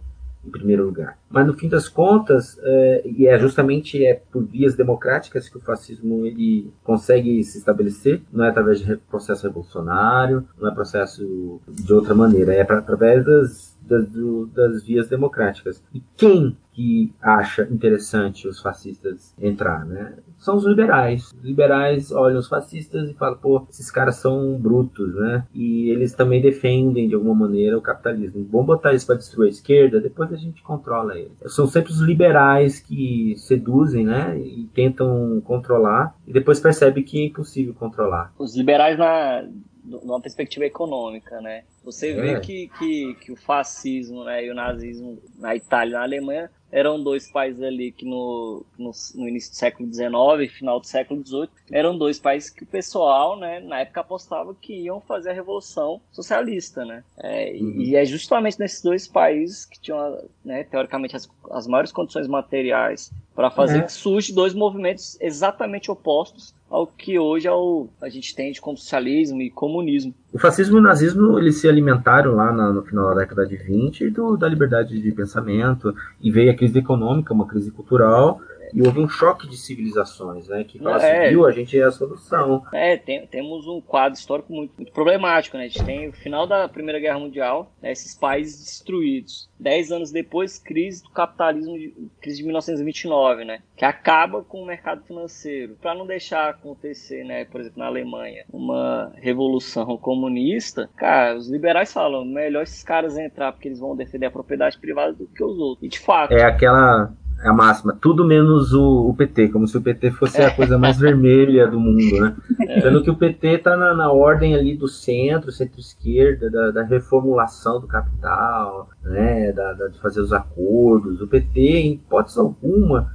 em 0.47 0.51
primeiro 0.51 0.85
lugar. 0.85 1.19
Mas 1.29 1.47
no 1.47 1.55
fim 1.55 1.69
das 1.69 1.89
contas, 1.89 2.59
é, 2.63 3.03
e 3.05 3.27
é 3.27 3.39
justamente 3.39 4.05
é 4.05 4.23
por 4.31 4.45
vias 4.45 4.77
democráticas 4.77 5.49
que 5.49 5.57
o 5.57 5.61
fascismo 5.61 6.25
ele 6.25 6.71
consegue 6.85 7.43
se 7.43 7.59
estabelecer, 7.59 8.23
não 8.33 8.45
é 8.45 8.51
através 8.51 8.81
de 8.81 8.97
processo 8.97 9.47
revolucionário, 9.47 10.47
não 10.59 10.71
é 10.71 10.75
processo 10.75 11.61
de 11.69 11.93
outra 11.93 12.15
maneira, 12.15 12.55
é 12.55 12.65
pra, 12.65 12.79
através 12.79 13.25
das, 13.25 13.76
das, 13.87 14.09
do, 14.09 14.47
das 14.47 14.83
vias 14.85 15.09
democráticas. 15.09 15.83
E 15.95 16.03
quem 16.17 16.57
que 16.77 17.11
acha 17.23 17.67
interessante 17.71 18.47
os 18.47 18.61
fascistas 18.61 19.35
entrar, 19.41 19.87
né? 19.87 20.13
São 20.37 20.57
os 20.57 20.67
liberais. 20.67 21.33
Os 21.33 21.43
liberais 21.43 22.13
olham 22.13 22.39
os 22.39 22.49
fascistas 22.49 23.09
e 23.09 23.15
falam, 23.15 23.39
pô, 23.39 23.67
esses 23.71 23.91
caras 23.91 24.17
são 24.17 24.59
brutos, 24.59 25.15
né? 25.15 25.47
E 25.55 25.89
eles 25.89 26.13
também 26.13 26.43
defendem 26.43 27.09
de 27.09 27.15
alguma 27.15 27.35
maneira 27.35 27.79
o 27.79 27.81
capitalismo. 27.81 28.47
Vamos 28.53 28.67
botar 28.67 28.93
isso 28.93 29.07
para 29.07 29.17
destruir 29.17 29.47
a 29.47 29.51
esquerda, 29.51 30.01
depois 30.01 30.31
a 30.31 30.37
gente 30.37 30.63
controla 30.63 31.17
eles. 31.17 31.33
São 31.47 31.67
sempre 31.67 31.93
os 31.93 32.01
liberais 32.01 32.79
que 32.79 33.35
seduzem, 33.39 34.05
né? 34.05 34.39
E 34.39 34.69
tentam 34.75 35.41
controlar 35.47 36.15
e 36.27 36.33
depois 36.33 36.61
percebe 36.61 37.03
que 37.03 37.23
é 37.23 37.27
impossível 37.27 37.73
controlar. 37.73 38.35
Os 38.39 38.55
liberais 38.55 38.99
na 38.99 39.45
numa 39.87 40.21
perspectiva 40.21 40.67
econômica, 40.67 41.41
né? 41.41 41.65
Você 41.85 42.13
vê 42.13 42.33
é. 42.33 42.41
que, 42.41 42.69
que, 42.79 43.15
que 43.15 43.33
o 43.33 43.37
fascismo 43.37 44.25
né, 44.25 44.45
e 44.45 44.51
o 44.51 44.55
nazismo 44.55 45.19
na 45.39 45.55
Itália 45.55 45.91
e 45.91 45.95
na 45.95 46.03
Alemanha 46.03 46.51
eram 46.71 47.03
dois 47.03 47.31
países 47.31 47.63
ali 47.63 47.93
que 47.93 48.05
no, 48.05 48.65
no, 48.77 48.91
no, 49.15 49.29
início 49.29 49.53
do 49.53 49.57
século 49.57 49.89
XIX, 49.93 50.53
final 50.53 50.81
do 50.81 50.87
século 50.87 51.25
XVIII, 51.25 51.49
eram 51.71 51.97
dois 51.97 52.19
países 52.19 52.51
que 52.51 52.65
o 52.65 52.67
pessoal, 52.67 53.39
né, 53.39 53.61
na 53.61 53.81
época 53.81 54.01
apostava 54.01 54.55
que 54.55 54.75
iam 54.75 55.01
fazer 55.01 55.31
a 55.31 55.33
revolução 55.33 56.01
socialista, 56.11 56.85
né? 56.85 57.05
É, 57.19 57.53
uhum. 57.53 57.81
E 57.81 57.95
é 57.95 58.05
justamente 58.05 58.59
nesses 58.59 58.83
dois 58.83 59.07
países 59.07 59.65
que 59.65 59.81
tinham, 59.81 60.19
né, 60.45 60.65
teoricamente, 60.65 61.15
as, 61.15 61.31
as 61.53 61.69
maiores 61.69 61.93
condições 61.93 62.27
materiais 62.27 63.13
para 63.35 63.51
fazer 63.51 63.79
uhum. 63.79 63.87
que 63.87 63.93
surge 63.93 64.35
dois 64.35 64.53
movimentos 64.53 65.17
exatamente 65.21 65.91
opostos 65.91 66.53
ao 66.71 66.87
que 66.87 67.19
hoje 67.19 67.47
é 67.47 67.53
o, 67.53 67.89
a 68.01 68.09
gente 68.09 68.35
tem 68.35 68.53
de 68.53 68.61
como 68.61 68.77
socialismo 68.77 69.41
e 69.41 69.51
comunismo. 69.51 70.15
O 70.33 70.39
fascismo 70.39 70.77
e 70.77 70.81
o 70.81 70.83
nazismo 70.83 71.39
eles 71.39 71.57
se 71.57 71.69
alimentaram 71.69 72.33
lá 72.35 72.53
na, 72.53 72.73
no 72.73 72.83
final 72.83 73.09
da 73.09 73.21
década 73.21 73.47
de 73.47 73.57
20 73.57 74.11
do, 74.11 74.37
da 74.37 74.49
liberdade 74.49 75.01
de 75.01 75.13
pensamento 75.13 75.95
e 76.21 76.31
veio 76.31 76.51
a 76.51 76.55
crise 76.55 76.79
econômica, 76.79 77.33
uma 77.33 77.47
crise 77.47 77.71
cultural 77.71 78.41
e 78.77 78.83
houve 78.83 79.01
um 79.01 79.09
choque 79.09 79.49
de 79.49 79.57
civilizações, 79.57 80.49
né? 80.49 80.63
Que 80.63 80.79
fala 80.79 81.03
é, 81.03 81.21
assim, 81.21 81.31
viu, 81.31 81.47
a 81.47 81.51
gente 81.51 81.81
é 81.81 81.83
a 81.83 81.91
solução. 81.91 82.63
É, 82.75 82.95
tem, 82.95 83.27
temos 83.27 83.67
um 83.67 83.81
quadro 83.81 84.19
histórico 84.19 84.53
muito, 84.53 84.75
muito, 84.77 84.93
problemático, 84.93 85.57
né? 85.57 85.65
A 85.65 85.69
gente 85.69 85.83
tem 85.83 86.09
o 86.11 86.13
final 86.13 86.47
da 86.47 86.69
Primeira 86.69 87.01
Guerra 87.01 87.19
Mundial, 87.19 87.73
né, 87.81 87.91
esses 87.91 88.15
países 88.15 88.63
destruídos. 88.63 89.49
Dez 89.59 89.91
anos 89.91 90.13
depois, 90.13 90.59
crise 90.59 91.03
do 91.03 91.09
capitalismo, 91.09 91.75
crise 92.21 92.37
de 92.37 92.45
1929, 92.45 93.47
né? 93.47 93.63
Que 93.75 93.87
acaba 93.87 94.43
com 94.43 94.61
o 94.61 94.67
mercado 94.67 95.03
financeiro. 95.05 95.79
Para 95.81 95.95
não 95.95 96.07
deixar 96.07 96.51
acontecer, 96.51 97.25
né? 97.25 97.47
Por 97.47 97.63
exemplo, 97.63 97.79
na 97.79 97.87
Alemanha, 97.87 98.45
uma 98.53 99.11
revolução 99.17 99.97
comunista, 99.97 100.91
cara, 100.97 101.35
os 101.35 101.49
liberais 101.49 101.95
falam, 101.95 102.27
melhor 102.27 102.65
esses 102.65 102.83
caras 102.83 103.17
entrar 103.17 103.53
porque 103.53 103.69
eles 103.69 103.81
vão 103.81 103.97
defender 103.97 104.27
a 104.27 104.31
propriedade 104.31 104.79
privada 104.79 105.15
do 105.15 105.27
que 105.27 105.43
os 105.43 105.59
outros. 105.59 105.87
E 105.87 105.89
de 105.89 105.99
fato. 105.99 106.35
É 106.35 106.45
aquela 106.45 107.11
a 107.43 107.53
máxima, 107.53 107.97
tudo 108.01 108.25
menos 108.25 108.73
o, 108.73 109.09
o, 109.09 109.15
PT, 109.15 109.49
como 109.49 109.69
se 109.69 109.77
o 109.77 109.83
PT 109.83 110.11
fosse 110.13 110.41
a 110.41 110.55
coisa 110.55 110.79
mais 110.79 110.97
vermelha 111.01 111.67
do 111.67 111.79
mundo, 111.79 112.21
né? 112.21 112.37
É. 112.69 112.81
Sendo 112.81 113.03
que 113.03 113.11
o 113.11 113.17
PT 113.17 113.47
está 113.49 113.77
na, 113.77 113.95
na, 113.95 114.11
ordem 114.11 114.55
ali 114.55 114.75
do 114.75 114.89
centro, 114.89 115.53
centro-esquerda, 115.53 116.51
da, 116.51 116.71
da, 116.71 116.83
reformulação 116.83 117.81
do 117.81 117.87
capital, 117.87 118.89
né? 119.03 119.53
Da, 119.53 119.73
da, 119.75 119.89
de 119.89 120.01
fazer 120.01 120.21
os 120.21 120.33
acordos. 120.33 121.21
O 121.21 121.27
PT, 121.27 121.61
em 121.61 121.93
hipótese 121.95 122.39
alguma, 122.39 123.13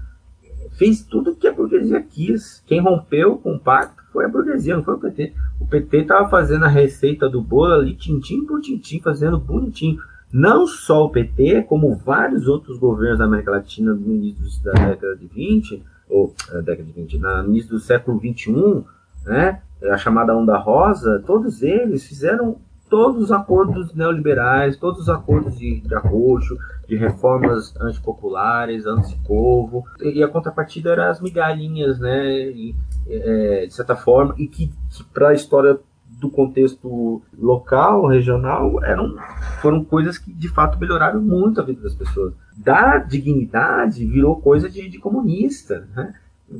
fez 0.78 1.04
tudo 1.04 1.36
que 1.36 1.48
a 1.48 1.54
burguesia 1.54 2.02
quis. 2.02 2.64
Quem 2.68 2.80
rompeu 2.80 3.38
com 3.38 3.56
o 3.56 3.60
pacto 3.60 4.04
foi 4.14 4.26
a 4.26 4.30
burguesia, 4.30 4.76
não 4.76 4.84
foi 4.84 4.96
o 4.96 5.00
PT. 5.00 5.34
O 5.60 5.66
PT 5.66 5.98
estava 5.98 6.30
fazendo 6.30 6.66
a 6.66 6.70
receita 6.70 7.28
do 7.28 7.42
bolo 7.42 7.74
ali, 7.74 7.96
tintim 7.96 8.46
por 8.46 8.62
tintim, 8.62 9.00
fazendo 9.02 9.40
bonitinho 9.40 10.00
não 10.32 10.66
só 10.66 11.06
o 11.06 11.10
PT, 11.10 11.64
como 11.64 11.96
vários 11.96 12.48
outros 12.48 12.78
governos 12.78 13.20
da 13.20 13.26
América 13.26 13.52
Latina 13.52 13.94
no 13.94 14.14
início 14.14 14.64
da 14.64 14.72
década 14.72 15.16
de 15.16 15.28
20, 15.28 15.84
ou 16.10 16.34
eh, 16.52 16.62
década 16.62 16.84
de 16.84 16.92
20, 16.92 17.18
no 17.18 17.46
início 17.46 17.70
do 17.72 17.80
século 17.80 18.18
21, 18.18 18.84
né, 19.26 19.62
a 19.84 19.98
chamada 19.98 20.36
Onda 20.36 20.58
Rosa, 20.58 21.22
todos 21.26 21.62
eles 21.62 22.06
fizeram 22.06 22.58
todos 22.90 23.24
os 23.24 23.32
acordos 23.32 23.94
neoliberais, 23.94 24.76
todos 24.76 25.00
os 25.00 25.10
acordos 25.10 25.58
de, 25.58 25.80
de 25.80 25.96
arroxo, 25.96 26.58
de 26.88 26.98
reformas 26.98 27.74
antipopulares, 27.80 28.86
anti-povo, 28.86 29.86
e 30.02 30.22
a 30.22 30.28
contrapartida 30.28 30.92
eram 30.92 31.06
as 31.06 31.22
migalhinhas, 31.22 32.00
né, 32.00 32.50
e, 32.50 32.76
é, 33.08 33.66
de 33.66 33.74
certa 33.74 33.96
forma, 33.96 34.36
e 34.38 34.48
que, 34.48 34.68
que 34.90 35.04
para 35.06 35.30
a 35.30 35.34
história 35.34 35.80
do 36.22 36.30
contexto 36.30 37.22
local, 37.38 38.06
regional, 38.06 38.82
eram, 38.86 39.18
foram 39.60 39.84
coisas 39.84 40.20
que 40.20 40.32
de 40.32 40.48
fato 40.48 40.80
melhoraram 40.80 41.20
muito 41.20 41.60
a 41.60 41.64
vida 41.64 41.82
das 41.82 41.96
pessoas. 41.96 42.34
Da 42.56 43.00
dignidade 43.00 44.06
virou 44.06 44.40
coisa 44.40 44.70
de, 44.70 44.88
de 44.88 45.00
comunista, 45.00 45.88
né? 45.96 46.14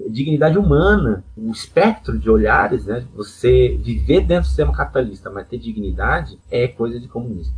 dignidade 0.10 0.58
humana, 0.58 1.24
o 1.38 1.52
espectro 1.52 2.18
de 2.18 2.30
olhares, 2.30 2.88
né? 2.88 3.06
você 3.14 3.78
viver 3.84 4.22
dentro 4.22 4.46
do 4.46 4.48
sistema 4.48 4.74
capitalista, 4.74 5.30
mas 5.30 5.48
ter 5.48 5.60
dignidade, 5.60 6.40
é 6.50 6.68
coisa 6.68 7.00
de 7.00 7.08
comunista. 7.08 7.56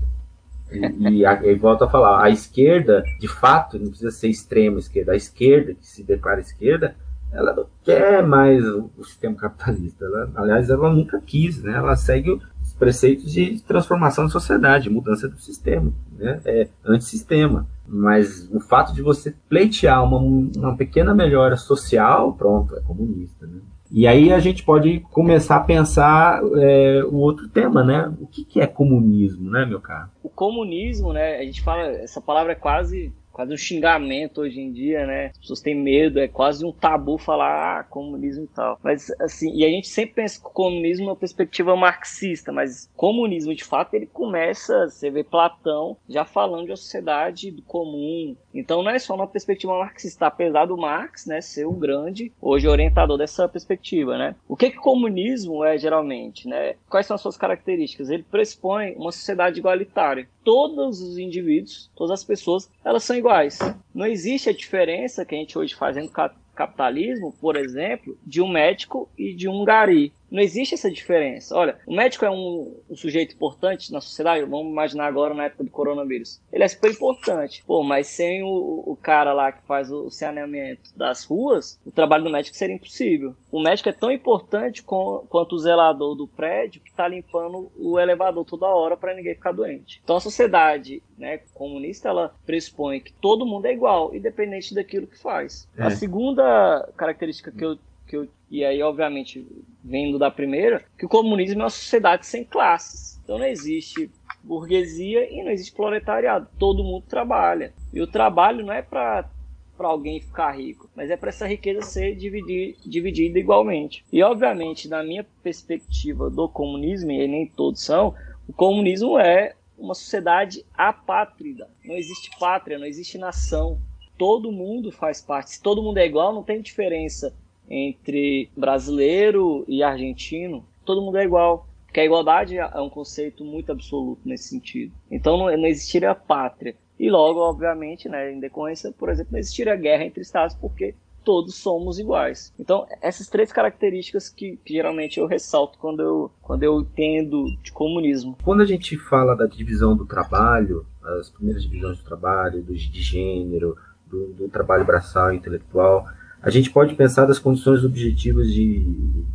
E, 0.69 1.19
e, 1.19 1.25
a, 1.25 1.41
e 1.45 1.55
volto 1.55 1.85
a 1.85 1.89
falar, 1.89 2.21
a 2.21 2.29
esquerda, 2.29 3.01
de 3.19 3.29
fato, 3.29 3.79
não 3.79 3.87
precisa 3.87 4.11
ser 4.11 4.27
extrema 4.27 4.77
esquerda, 4.77 5.13
a 5.13 5.15
esquerda 5.15 5.73
que 5.73 5.85
se 5.85 6.03
declara 6.03 6.41
esquerda, 6.41 6.95
ela 7.33 7.53
não 7.53 7.65
quer 7.83 8.25
mais 8.25 8.63
o, 8.65 8.89
sistema 9.03 9.35
capitalista. 9.35 10.05
Ela, 10.05 10.31
aliás, 10.35 10.69
ela 10.69 10.93
nunca 10.93 11.19
quis, 11.19 11.61
né? 11.61 11.75
Ela 11.75 11.95
segue 11.95 12.39
os 12.61 12.73
preceitos 12.73 13.31
de 13.31 13.61
transformação 13.63 14.25
da 14.25 14.29
sociedade, 14.29 14.89
mudança 14.89 15.27
do 15.27 15.37
sistema, 15.37 15.91
né? 16.17 16.39
É 16.45 16.67
antissistema. 16.85 17.67
Mas 17.87 18.49
o 18.51 18.59
fato 18.59 18.93
de 18.93 19.01
você 19.01 19.35
pleitear 19.49 20.03
uma, 20.03 20.17
uma 20.17 20.77
pequena 20.77 21.13
melhora 21.13 21.57
social, 21.57 22.33
pronto, 22.33 22.75
é 22.77 22.81
comunista, 22.81 23.45
né? 23.45 23.59
E 23.91 24.07
aí 24.07 24.33
a 24.33 24.39
gente 24.39 24.63
pode 24.63 25.01
começar 25.11 25.57
a 25.57 25.63
pensar 25.63 26.41
é, 26.55 27.03
o 27.03 27.17
outro 27.17 27.47
tema, 27.47 27.83
né? 27.83 28.11
O 28.19 28.25
que, 28.25 28.43
que 28.43 28.59
é 28.59 28.65
comunismo, 28.65 29.51
né, 29.51 29.65
meu 29.65 29.79
caro? 29.79 30.09
O 30.23 30.29
comunismo, 30.29 31.13
né? 31.13 31.37
A 31.37 31.43
gente 31.43 31.61
fala, 31.61 31.83
essa 31.83 32.19
palavra 32.19 32.53
é 32.53 32.55
quase 32.55 33.13
quase 33.33 33.53
um 33.53 33.57
xingamento 33.57 34.41
hoje 34.41 34.61
em 34.61 34.71
dia, 34.71 35.05
né? 35.05 35.25
As 35.27 35.37
pessoas 35.39 35.61
têm 35.61 35.75
medo, 35.75 36.19
é 36.19 36.27
quase 36.27 36.63
um 36.63 36.71
tabu 36.71 37.17
falar 37.17 37.79
ah, 37.79 37.83
comunismo 37.83 38.43
e 38.45 38.47
tal. 38.47 38.79
Mas 38.83 39.11
assim, 39.19 39.51
e 39.53 39.65
a 39.65 39.69
gente 39.69 39.87
sempre 39.87 40.15
pensa 40.15 40.39
que 40.39 40.47
o 40.47 40.51
comunismo 40.51 41.05
é 41.05 41.09
uma 41.09 41.15
perspectiva 41.15 41.75
marxista, 41.75 42.51
mas 42.51 42.89
comunismo 42.95 43.55
de 43.55 43.63
fato 43.63 43.95
ele 43.95 44.05
começa, 44.05 44.87
você 44.87 45.09
vê 45.09 45.23
Platão 45.23 45.97
já 46.07 46.23
falando 46.23 46.65
de 46.65 46.71
uma 46.71 46.77
sociedade 46.77 47.49
do 47.49 47.63
comum. 47.63 48.35
Então 48.53 48.83
não 48.83 48.91
é 48.91 48.99
só 48.99 49.15
uma 49.15 49.27
perspectiva 49.27 49.77
marxista, 49.77 50.27
apesar 50.27 50.65
do 50.65 50.77
Marx, 50.77 51.25
né, 51.25 51.41
ser 51.41 51.65
o 51.65 51.73
grande 51.73 52.31
hoje 52.39 52.67
orientador 52.67 53.17
dessa 53.17 53.49
perspectiva, 53.49 54.17
né? 54.17 54.35
O 54.47 54.55
que 54.55 54.69
que 54.69 54.77
comunismo 54.77 55.63
é 55.63 55.77
geralmente, 55.77 56.47
né? 56.47 56.75
Quais 56.87 57.07
são 57.07 57.15
as 57.15 57.21
suas 57.21 57.37
características? 57.37 58.09
Ele 58.09 58.23
pressupõe 58.23 58.93
uma 58.95 59.11
sociedade 59.11 59.59
igualitária. 59.59 60.27
Todos 60.43 61.01
os 61.01 61.17
indivíduos, 61.17 61.89
todas 61.95 62.11
as 62.11 62.23
pessoas, 62.23 62.69
elas 62.83 63.03
são 63.03 63.15
iguais. 63.23 63.57
Não 63.95 64.05
existe 64.05 64.49
a 64.49 64.53
diferença 64.53 65.23
que 65.23 65.33
a 65.33 65.37
gente 65.37 65.57
hoje 65.57 65.73
faz 65.73 65.95
no 65.95 66.09
capitalismo, 66.53 67.33
por 67.39 67.55
exemplo, 67.55 68.17
de 68.25 68.41
um 68.41 68.49
médico 68.49 69.09
e 69.17 69.33
de 69.33 69.47
um 69.47 69.63
gari. 69.63 70.11
Não 70.33 70.41
existe 70.41 70.73
essa 70.73 70.89
diferença. 70.89 71.55
Olha, 71.55 71.77
o 71.85 71.95
médico 71.95 72.25
é 72.25 72.31
um, 72.31 72.75
um, 72.89 72.95
sujeito 72.95 73.35
importante 73.35 73.93
na 73.93 74.01
sociedade, 74.01 74.43
vamos 74.45 74.71
imaginar 74.71 75.05
agora 75.05 75.35
na 75.35 75.45
época 75.45 75.63
do 75.63 75.69
coronavírus. 75.69 76.41
Ele 76.51 76.63
é 76.63 76.67
super 76.67 76.91
importante. 76.91 77.63
Pô, 77.67 77.83
mas 77.83 78.07
sem 78.07 78.41
o, 78.41 78.83
o 78.83 78.97
cara 78.99 79.31
lá 79.31 79.51
que 79.51 79.61
faz 79.67 79.91
o 79.91 80.09
saneamento 80.09 80.89
das 80.97 81.23
ruas, 81.23 81.79
o 81.85 81.91
trabalho 81.91 82.23
do 82.23 82.31
médico 82.31 82.57
seria 82.57 82.75
impossível. 82.75 83.35
O 83.51 83.61
médico 83.61 83.89
é 83.89 83.93
tão 83.93 84.11
importante 84.11 84.81
com, 84.81 85.23
quanto 85.29 85.53
o 85.53 85.59
zelador 85.59 86.15
do 86.15 86.27
prédio 86.27 86.81
que 86.81 86.89
está 86.89 87.07
limpando 87.07 87.71
o 87.77 87.99
elevador 87.99 88.43
toda 88.43 88.65
hora 88.65 88.97
para 88.97 89.13
ninguém 89.13 89.35
ficar 89.35 89.51
doente. 89.51 90.01
Então 90.03 90.15
a 90.15 90.21
sociedade 90.21 91.03
né, 91.15 91.41
comunista 91.53 92.09
ela 92.09 92.33
pressupõe 92.43 92.99
que 92.99 93.13
todo 93.13 93.45
mundo 93.45 93.67
é 93.67 93.73
igual, 93.73 94.15
independente 94.15 94.73
daquilo 94.73 95.05
que 95.05 95.21
faz. 95.21 95.69
É. 95.77 95.83
A 95.83 95.91
segunda 95.91 96.89
característica 96.97 97.51
que 97.51 97.63
eu 97.63 97.77
que 98.13 98.17
eu, 98.17 98.27
e 98.51 98.63
aí 98.63 98.79
obviamente 98.83 99.45
vendo 99.83 100.19
da 100.19 100.29
primeira, 100.29 100.85
que 100.97 101.05
o 101.05 101.09
comunismo 101.09 101.61
é 101.61 101.63
uma 101.63 101.69
sociedade 101.71 102.27
sem 102.27 102.43
classes. 102.43 103.19
Então 103.23 103.39
não 103.39 103.45
existe 103.45 104.11
burguesia 104.43 105.33
e 105.33 105.43
não 105.43 105.49
existe 105.49 105.73
proletariado. 105.73 106.47
Todo 106.59 106.83
mundo 106.83 107.05
trabalha. 107.09 107.73
E 107.91 107.99
o 107.99 108.05
trabalho 108.05 108.63
não 108.63 108.71
é 108.73 108.83
para 108.83 109.27
para 109.75 109.87
alguém 109.87 110.21
ficar 110.21 110.51
rico, 110.51 110.87
mas 110.95 111.09
é 111.09 111.17
para 111.17 111.29
essa 111.29 111.47
riqueza 111.47 111.81
ser 111.81 112.15
dividida 112.15 113.39
igualmente. 113.39 114.05
E 114.13 114.21
obviamente, 114.21 114.87
na 114.87 115.03
minha 115.03 115.25
perspectiva 115.41 116.29
do 116.29 116.47
comunismo, 116.47 117.11
e 117.11 117.27
nem 117.27 117.47
todos 117.47 117.81
são, 117.83 118.13
o 118.47 118.53
comunismo 118.53 119.17
é 119.17 119.55
uma 119.75 119.95
sociedade 119.95 120.63
apátrida. 120.75 121.67
Não 121.83 121.95
existe 121.95 122.29
pátria, 122.37 122.77
não 122.77 122.85
existe 122.85 123.17
nação. 123.17 123.79
Todo 124.15 124.51
mundo 124.51 124.91
faz 124.91 125.19
parte. 125.19 125.49
Se 125.49 125.61
todo 125.61 125.81
mundo 125.81 125.97
é 125.97 126.05
igual, 126.05 126.31
não 126.31 126.43
tem 126.43 126.61
diferença 126.61 127.33
entre 127.69 128.49
brasileiro 128.55 129.65
e 129.67 129.83
argentino, 129.83 130.65
todo 130.85 131.01
mundo 131.01 131.17
é 131.17 131.23
igual. 131.23 131.67
Porque 131.85 131.99
a 131.99 132.05
igualdade 132.05 132.57
é 132.57 132.81
um 132.81 132.89
conceito 132.89 133.45
muito 133.45 133.71
absoluto 133.71 134.21
nesse 134.25 134.49
sentido. 134.49 134.91
Então 135.11 135.37
não, 135.37 135.45
não 135.45 135.67
existiria 135.67 136.15
pátria. 136.15 136.75
E 136.99 137.09
logo, 137.09 137.39
obviamente, 137.39 138.09
né, 138.09 138.31
em 138.31 138.39
decorrência, 138.39 138.91
por 138.91 139.09
exemplo, 139.09 139.33
não 139.33 139.39
existiria 139.39 139.75
guerra 139.75 140.03
entre 140.03 140.21
estados, 140.21 140.55
porque 140.55 140.95
todos 141.23 141.55
somos 141.55 141.99
iguais. 141.99 142.53
Então, 142.59 142.85
essas 143.01 143.27
três 143.27 143.51
características 143.51 144.29
que, 144.29 144.57
que, 144.57 144.73
geralmente 144.73 145.19
eu 145.19 145.25
ressalto 145.25 145.77
quando 145.79 146.01
eu, 146.01 146.31
quando 146.41 146.63
eu 146.63 146.81
entendo 146.81 147.45
de 147.61 147.71
comunismo. 147.71 148.37
Quando 148.43 148.61
a 148.61 148.65
gente 148.65 148.97
fala 148.97 149.35
da 149.35 149.45
divisão 149.45 149.95
do 149.95 150.05
trabalho, 150.05 150.85
as 151.19 151.29
primeiras 151.29 151.63
divisões 151.63 151.97
do 151.97 152.03
trabalho, 152.03 152.61
do, 152.61 152.73
de 152.73 153.01
gênero, 153.01 153.77
do, 154.05 154.33
do 154.33 154.49
trabalho 154.49 154.85
braçal 154.85 155.33
intelectual, 155.33 156.05
a 156.43 156.49
gente 156.49 156.69
pode 156.69 156.93
pensar 156.93 157.25
das 157.25 157.39
condições 157.39 157.85
objetivas 157.85 158.51
de, 158.51 158.81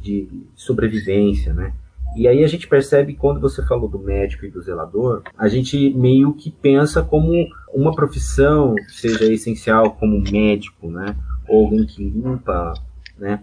de 0.00 0.28
sobrevivência, 0.54 1.54
né? 1.54 1.72
E 2.14 2.28
aí 2.28 2.44
a 2.44 2.46
gente 2.46 2.68
percebe 2.68 3.14
quando 3.14 3.40
você 3.40 3.64
falou 3.66 3.88
do 3.88 3.98
médico 3.98 4.44
e 4.44 4.50
do 4.50 4.60
zelador, 4.60 5.22
a 5.36 5.48
gente 5.48 5.92
meio 5.94 6.34
que 6.34 6.50
pensa 6.50 7.02
como 7.02 7.32
uma 7.72 7.94
profissão 7.94 8.74
seja 8.88 9.24
essencial 9.24 9.92
como 9.92 10.20
médico, 10.20 10.90
né? 10.90 11.16
Ou 11.48 11.64
alguém 11.64 11.86
que 11.86 12.04
limpa, 12.04 12.74
né? 13.16 13.40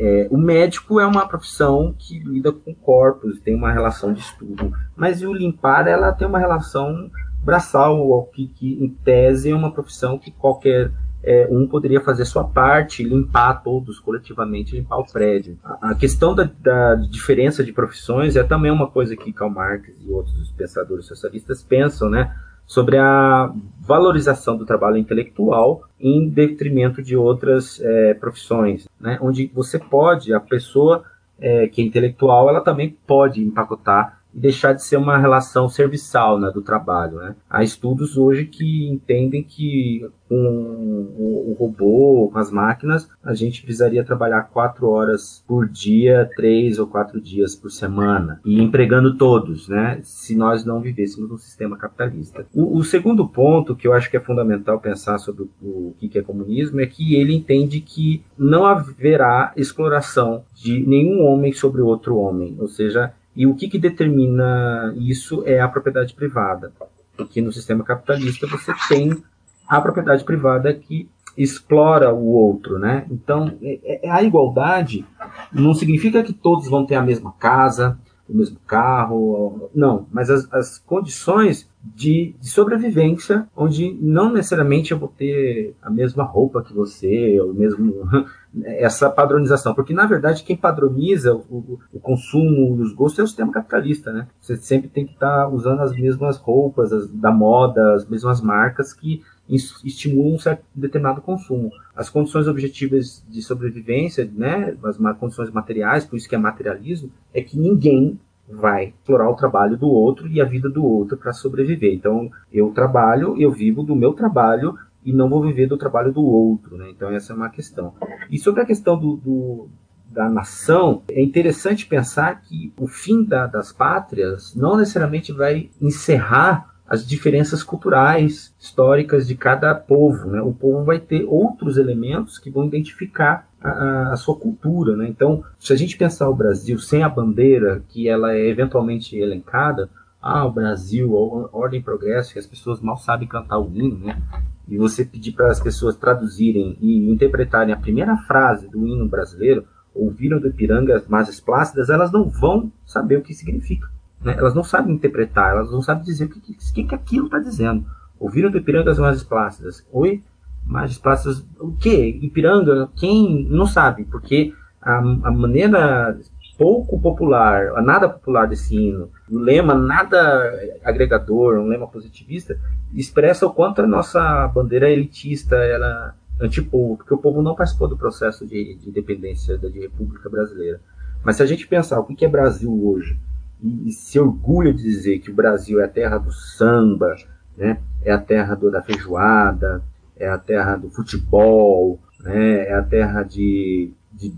É, 0.00 0.28
o 0.30 0.36
médico 0.36 0.98
é 0.98 1.06
uma 1.06 1.26
profissão 1.26 1.94
que 1.96 2.18
lida 2.18 2.50
com 2.52 2.74
corpos, 2.74 3.40
tem 3.40 3.54
uma 3.54 3.72
relação 3.72 4.12
de 4.12 4.20
estudo, 4.20 4.72
mas 4.96 5.22
o 5.22 5.32
limpar 5.32 5.86
ela 5.86 6.12
tem 6.12 6.26
uma 6.26 6.38
relação 6.38 7.10
braçal, 7.42 8.24
que, 8.32 8.48
que 8.48 8.82
em 8.82 8.88
tese 8.88 9.50
é 9.50 9.54
uma 9.54 9.70
profissão 9.70 10.18
que 10.18 10.30
qualquer 10.30 10.90
é, 11.24 11.48
um 11.50 11.66
poderia 11.66 12.00
fazer 12.00 12.24
sua 12.26 12.44
parte, 12.44 13.02
limpar 13.02 13.62
todos 13.62 13.98
coletivamente, 13.98 14.76
limpar 14.76 14.98
o 14.98 15.10
prédio. 15.10 15.58
A, 15.64 15.90
a 15.90 15.94
questão 15.94 16.34
da, 16.34 16.48
da, 16.60 16.94
diferença 16.94 17.64
de 17.64 17.72
profissões 17.72 18.36
é 18.36 18.42
também 18.42 18.70
uma 18.70 18.90
coisa 18.90 19.16
que 19.16 19.32
Karl 19.32 19.50
Marx 19.50 19.88
e 20.00 20.10
outros 20.10 20.50
pensadores 20.50 21.06
socialistas 21.06 21.62
pensam, 21.62 22.10
né? 22.10 22.34
Sobre 22.66 22.96
a 22.96 23.52
valorização 23.80 24.56
do 24.56 24.64
trabalho 24.64 24.96
intelectual 24.96 25.82
em 25.98 26.28
detrimento 26.28 27.02
de 27.02 27.16
outras 27.16 27.80
é, 27.80 28.14
profissões, 28.14 28.86
né? 29.00 29.18
Onde 29.20 29.50
você 29.54 29.78
pode, 29.78 30.32
a 30.32 30.40
pessoa 30.40 31.04
é, 31.38 31.66
que 31.68 31.80
é 31.80 31.84
intelectual, 31.84 32.48
ela 32.48 32.60
também 32.60 32.96
pode 33.06 33.42
empacotar 33.42 34.20
e 34.34 34.40
deixar 34.40 34.72
de 34.72 34.82
ser 34.82 34.96
uma 34.96 35.18
relação 35.18 35.68
serviçal 35.68 36.38
né, 36.38 36.50
do 36.50 36.62
trabalho. 36.62 37.18
Né? 37.18 37.34
Há 37.48 37.62
estudos 37.62 38.18
hoje 38.18 38.46
que 38.46 38.88
entendem 38.88 39.42
que 39.42 40.06
com 40.28 41.06
o, 41.16 41.56
robô, 41.58 42.28
com 42.32 42.38
as 42.38 42.50
máquinas, 42.50 43.08
a 43.22 43.34
gente 43.34 43.62
precisaria 43.62 44.04
trabalhar 44.04 44.42
quatro 44.44 44.88
horas 44.88 45.44
por 45.46 45.68
dia, 45.68 46.28
três 46.34 46.78
ou 46.78 46.86
quatro 46.86 47.20
dias 47.20 47.54
por 47.54 47.70
semana, 47.70 48.40
e 48.44 48.60
empregando 48.60 49.16
todos, 49.16 49.68
né? 49.68 50.00
se 50.02 50.34
nós 50.34 50.64
não 50.64 50.80
vivêssemos 50.80 51.30
num 51.30 51.38
sistema 51.38 51.76
capitalista. 51.76 52.46
O, 52.52 52.78
o 52.78 52.84
segundo 52.84 53.28
ponto 53.28 53.76
que 53.76 53.86
eu 53.86 53.92
acho 53.92 54.10
que 54.10 54.16
é 54.16 54.20
fundamental 54.20 54.80
pensar 54.80 55.18
sobre 55.18 55.44
o, 55.62 55.94
o 55.94 55.94
que 55.98 56.18
é 56.18 56.22
comunismo 56.22 56.80
é 56.80 56.86
que 56.86 57.14
ele 57.14 57.34
entende 57.34 57.80
que 57.80 58.22
não 58.36 58.66
haverá 58.66 59.52
exploração 59.56 60.44
de 60.54 60.84
nenhum 60.86 61.24
homem 61.24 61.52
sobre 61.52 61.80
outro 61.80 62.16
homem, 62.16 62.56
ou 62.58 62.68
seja, 62.68 63.12
e 63.36 63.46
o 63.46 63.54
que, 63.54 63.68
que 63.68 63.78
determina 63.78 64.94
isso 64.96 65.42
é 65.46 65.60
a 65.60 65.68
propriedade 65.68 66.14
privada. 66.14 66.72
Porque 67.16 67.40
no 67.40 67.52
sistema 67.52 67.84
capitalista 67.84 68.46
você 68.46 68.72
tem 68.88 69.22
a 69.68 69.80
propriedade 69.80 70.24
privada 70.24 70.72
que 70.72 71.08
explora 71.36 72.12
o 72.12 72.26
outro, 72.26 72.78
né? 72.78 73.06
Então, 73.10 73.56
é, 73.60 74.06
é, 74.06 74.10
a 74.10 74.22
igualdade 74.22 75.04
não 75.52 75.74
significa 75.74 76.22
que 76.22 76.32
todos 76.32 76.68
vão 76.68 76.86
ter 76.86 76.94
a 76.94 77.02
mesma 77.02 77.32
casa, 77.32 77.98
o 78.28 78.36
mesmo 78.36 78.58
carro, 78.66 79.70
não, 79.74 80.06
mas 80.10 80.30
as, 80.30 80.50
as 80.52 80.78
condições 80.78 81.68
de, 81.94 82.34
de, 82.40 82.48
sobrevivência, 82.48 83.46
onde 83.54 83.92
não 84.00 84.32
necessariamente 84.32 84.92
eu 84.92 84.98
vou 84.98 85.08
ter 85.08 85.74
a 85.82 85.90
mesma 85.90 86.24
roupa 86.24 86.62
que 86.62 86.72
você, 86.72 87.38
ou 87.40 87.52
mesmo 87.52 88.08
essa 88.64 89.10
padronização, 89.10 89.74
porque 89.74 89.92
na 89.92 90.06
verdade 90.06 90.42
quem 90.42 90.56
padroniza 90.56 91.34
o, 91.34 91.78
o 91.92 92.00
consumo, 92.00 92.80
os 92.80 92.94
gostos 92.94 93.18
é 93.18 93.22
o 93.22 93.26
sistema 93.26 93.52
capitalista, 93.52 94.12
né? 94.12 94.26
Você 94.40 94.56
sempre 94.56 94.88
tem 94.88 95.04
que 95.04 95.12
estar 95.12 95.44
tá 95.44 95.48
usando 95.48 95.80
as 95.80 95.92
mesmas 95.92 96.38
roupas 96.38 96.92
as, 96.92 97.08
da 97.10 97.30
moda, 97.30 97.94
as 97.94 98.08
mesmas 98.08 98.40
marcas 98.40 98.94
que 98.94 99.22
estimulam 99.48 100.34
um 100.34 100.38
certo 100.38 100.64
determinado 100.74 101.20
consumo. 101.20 101.70
As 101.94 102.08
condições 102.08 102.48
objetivas 102.48 103.24
de 103.28 103.42
sobrevivência, 103.42 104.28
né, 104.32 104.76
as 104.82 104.96
condições 105.18 105.50
materiais, 105.50 106.04
por 106.04 106.16
isso 106.16 106.28
que 106.28 106.34
é 106.34 106.38
materialismo, 106.38 107.10
é 107.32 107.42
que 107.42 107.58
ninguém 107.58 108.18
vai 108.48 108.86
explorar 108.88 109.28
o 109.30 109.36
trabalho 109.36 109.76
do 109.76 109.88
outro 109.88 110.28
e 110.28 110.40
a 110.40 110.44
vida 110.44 110.68
do 110.68 110.84
outro 110.84 111.16
para 111.16 111.32
sobreviver. 111.32 111.94
Então, 111.94 112.30
eu 112.52 112.70
trabalho, 112.70 113.40
eu 113.40 113.50
vivo 113.50 113.82
do 113.82 113.96
meu 113.96 114.12
trabalho 114.12 114.76
e 115.04 115.12
não 115.12 115.28
vou 115.28 115.42
viver 115.42 115.66
do 115.66 115.76
trabalho 115.76 116.12
do 116.12 116.22
outro. 116.22 116.76
Né? 116.76 116.90
Então, 116.90 117.10
essa 117.10 117.32
é 117.32 117.36
uma 117.36 117.48
questão. 117.48 117.94
E 118.30 118.38
sobre 118.38 118.62
a 118.62 118.66
questão 118.66 118.98
do, 118.98 119.16
do 119.16 119.68
da 120.10 120.28
nação, 120.28 121.02
é 121.10 121.20
interessante 121.20 121.86
pensar 121.86 122.40
que 122.42 122.72
o 122.78 122.86
fim 122.86 123.24
da, 123.24 123.48
das 123.48 123.72
pátrias 123.72 124.54
não 124.54 124.76
necessariamente 124.76 125.32
vai 125.32 125.70
encerrar 125.82 126.73
as 126.86 127.06
diferenças 127.06 127.62
culturais, 127.62 128.54
históricas 128.60 129.26
de 129.26 129.34
cada 129.34 129.74
povo. 129.74 130.30
Né? 130.30 130.40
O 130.42 130.52
povo 130.52 130.84
vai 130.84 131.00
ter 131.00 131.24
outros 131.24 131.78
elementos 131.78 132.38
que 132.38 132.50
vão 132.50 132.66
identificar 132.66 133.48
a, 133.60 134.12
a, 134.12 134.16
sua 134.16 134.36
cultura. 134.36 134.96
Né? 134.96 135.08
Então, 135.08 135.42
se 135.58 135.72
a 135.72 135.76
gente 135.76 135.96
pensar 135.96 136.28
o 136.28 136.34
Brasil 136.34 136.78
sem 136.78 137.02
a 137.02 137.08
bandeira, 137.08 137.82
que 137.88 138.08
ela 138.08 138.34
é 138.34 138.48
eventualmente 138.48 139.16
elencada, 139.16 139.88
ah, 140.20 140.46
o 140.46 140.52
Brasil, 140.52 141.12
ordem 141.52 141.80
e 141.80 141.82
progresso, 141.82 142.32
que 142.32 142.38
as 142.38 142.46
pessoas 142.46 142.80
mal 142.80 142.96
sabem 142.96 143.28
cantar 143.28 143.58
o 143.58 143.70
hino, 143.70 143.98
né? 143.98 144.22
E 144.66 144.78
você 144.78 145.04
pedir 145.04 145.32
para 145.32 145.50
as 145.50 145.60
pessoas 145.60 145.96
traduzirem 145.96 146.78
e 146.80 147.10
interpretarem 147.10 147.74
a 147.74 147.78
primeira 147.78 148.16
frase 148.16 148.66
do 148.66 148.86
hino 148.86 149.06
brasileiro, 149.06 149.66
ouviram 149.94 150.40
do 150.40 150.48
Ipiranga 150.48 150.96
as 150.96 151.06
margens 151.06 151.40
plácidas, 151.40 151.90
elas 151.90 152.10
não 152.10 152.28
vão 152.28 152.72
saber 152.86 153.18
o 153.18 153.22
que 153.22 153.34
significa. 153.34 153.86
Né? 154.24 154.34
Elas 154.36 154.54
não 154.54 154.64
sabem 154.64 154.94
interpretar, 154.94 155.50
elas 155.50 155.70
não 155.70 155.82
sabem 155.82 156.02
dizer 156.02 156.24
o 156.24 156.28
que, 156.28 156.84
que, 156.84 156.94
aquilo 156.94 157.26
está 157.26 157.38
dizendo. 157.38 157.84
Ouviram 158.18 158.50
do 158.50 158.58
Ipiranga 158.58 158.90
as 158.90 158.98
margens 158.98 159.24
plácidas. 159.24 159.86
Oi? 159.92 160.22
Margens 160.64 160.98
plácidas, 160.98 161.44
o 161.60 161.72
que? 161.72 162.08
Ipiranga? 162.22 162.88
Quem? 162.96 163.46
Não 163.50 163.66
sabe, 163.66 164.04
porque 164.04 164.54
a, 164.80 164.98
a 164.98 165.30
maneira 165.30 166.18
pouco 166.56 167.00
popular, 167.00 167.72
nada 167.82 168.08
popular 168.08 168.46
desse 168.46 168.76
hino, 168.76 169.10
o 169.28 169.38
lema 169.38 169.74
nada 169.74 170.52
agregador, 170.84 171.58
um 171.58 171.66
lema 171.66 171.88
positivista, 171.88 172.58
expressa 172.94 173.46
o 173.46 173.52
quanto 173.52 173.82
a 173.82 173.86
nossa 173.86 174.46
bandeira 174.48 174.88
elitista, 174.88 175.56
ela 175.56 176.14
antipovo, 176.40 176.96
porque 176.96 177.14
o 177.14 177.18
povo 177.18 177.42
não 177.42 177.54
participou 177.54 177.88
do 177.88 177.96
processo 177.96 178.46
de, 178.46 178.76
de 178.76 178.88
independência 178.88 179.58
da 179.58 179.68
de 179.68 179.80
República 179.80 180.28
Brasileira. 180.28 180.80
Mas 181.24 181.36
se 181.36 181.42
a 181.42 181.46
gente 181.46 181.66
pensar 181.66 181.98
o 181.98 182.04
que 182.04 182.24
é 182.24 182.28
Brasil 182.28 182.70
hoje, 182.86 183.18
e, 183.62 183.88
e 183.88 183.92
se 183.92 184.18
orgulha 184.18 184.72
de 184.72 184.82
dizer 184.82 185.18
que 185.18 185.30
o 185.30 185.34
Brasil 185.34 185.80
é 185.80 185.84
a 185.84 185.88
terra 185.88 186.18
do 186.18 186.32
samba, 186.32 187.14
né? 187.56 187.78
é 188.02 188.12
a 188.12 188.18
terra 188.18 188.54
do, 188.54 188.70
da 188.70 188.82
feijoada, 188.82 189.82
é 190.16 190.28
a 190.28 190.38
terra 190.38 190.76
do 190.76 190.90
futebol, 190.90 191.98
né? 192.20 192.66
é 192.68 192.74
a 192.74 192.82
terra 192.82 193.22
de, 193.22 193.92
de 194.12 194.32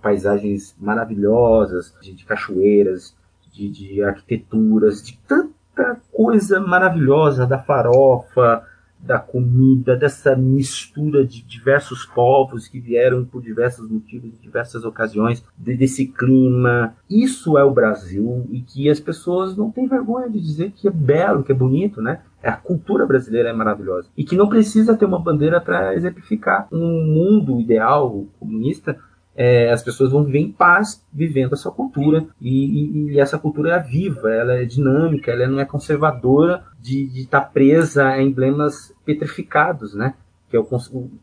paisagens 0.00 0.74
maravilhosas, 0.78 1.94
de, 2.00 2.14
de 2.14 2.24
cachoeiras, 2.24 3.14
de, 3.52 3.68
de 3.68 4.02
arquiteturas, 4.02 5.02
de 5.02 5.18
tanta 5.26 6.00
coisa 6.12 6.60
maravilhosa 6.60 7.46
da 7.46 7.58
farofa, 7.58 8.64
da 9.00 9.18
comida, 9.18 9.96
dessa 9.96 10.34
mistura 10.36 11.24
de 11.24 11.42
diversos 11.42 12.04
povos 12.04 12.68
que 12.68 12.80
vieram 12.80 13.24
por 13.24 13.42
diversos 13.42 13.88
motivos, 13.88 14.30
em 14.32 14.42
diversas 14.42 14.84
ocasiões, 14.84 15.42
desse 15.56 16.06
clima. 16.06 16.94
Isso 17.08 17.56
é 17.56 17.64
o 17.64 17.70
Brasil 17.70 18.46
e 18.50 18.60
que 18.60 18.90
as 18.90 19.00
pessoas 19.00 19.56
não 19.56 19.70
têm 19.70 19.86
vergonha 19.86 20.28
de 20.28 20.40
dizer 20.40 20.72
que 20.72 20.88
é 20.88 20.90
belo, 20.90 21.42
que 21.42 21.52
é 21.52 21.54
bonito, 21.54 22.02
né? 22.02 22.20
A 22.42 22.52
cultura 22.52 23.04
brasileira 23.04 23.48
é 23.48 23.52
maravilhosa 23.52 24.08
e 24.16 24.24
que 24.24 24.36
não 24.36 24.48
precisa 24.48 24.96
ter 24.96 25.04
uma 25.04 25.18
bandeira 25.18 25.60
para 25.60 25.94
exemplificar 25.94 26.68
um 26.70 27.04
mundo 27.04 27.60
ideal 27.60 28.26
comunista 28.38 28.96
é, 29.40 29.70
as 29.70 29.84
pessoas 29.84 30.10
vão 30.10 30.24
viver 30.24 30.40
em 30.40 30.50
paz 30.50 31.06
vivendo 31.12 31.52
a 31.52 31.56
sua 31.56 31.70
cultura 31.70 32.26
e, 32.40 32.48
e, 32.50 33.12
e, 33.12 33.20
essa 33.20 33.38
cultura 33.38 33.76
é 33.76 33.78
viva, 33.78 34.32
ela 34.32 34.54
é 34.54 34.64
dinâmica, 34.64 35.30
ela 35.30 35.46
não 35.46 35.60
é 35.60 35.64
conservadora 35.64 36.64
de 36.80 37.04
estar 37.20 37.42
tá 37.42 37.46
presa 37.46 38.08
a 38.08 38.20
emblemas 38.20 38.92
petrificados, 39.04 39.94
né? 39.94 40.14
Que 40.50 40.56
é 40.56 40.60
o, 40.60 40.66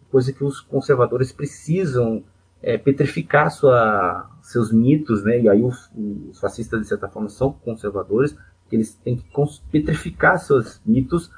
coisa 0.10 0.32
que 0.32 0.46
os 0.46 0.62
conservadores 0.62 1.34
precisam 1.34 2.24
é, 2.64 2.78
petrificar 2.78 3.52
sua, 3.52 4.30
seus 4.42 4.72
mitos, 4.72 5.22
né? 5.26 5.42
E 5.42 5.50
aí 5.50 5.62
os, 5.62 5.92
os 6.32 6.40
fascistas 6.40 6.80
de 6.80 6.88
certa 6.88 7.10
forma 7.10 7.28
são 7.28 7.52
conservadores, 7.52 8.34
eles 8.72 8.94
têm 8.96 9.18
que 9.18 9.26
petrificar 9.70 10.40
seus 10.40 10.82
mitos 10.86 11.30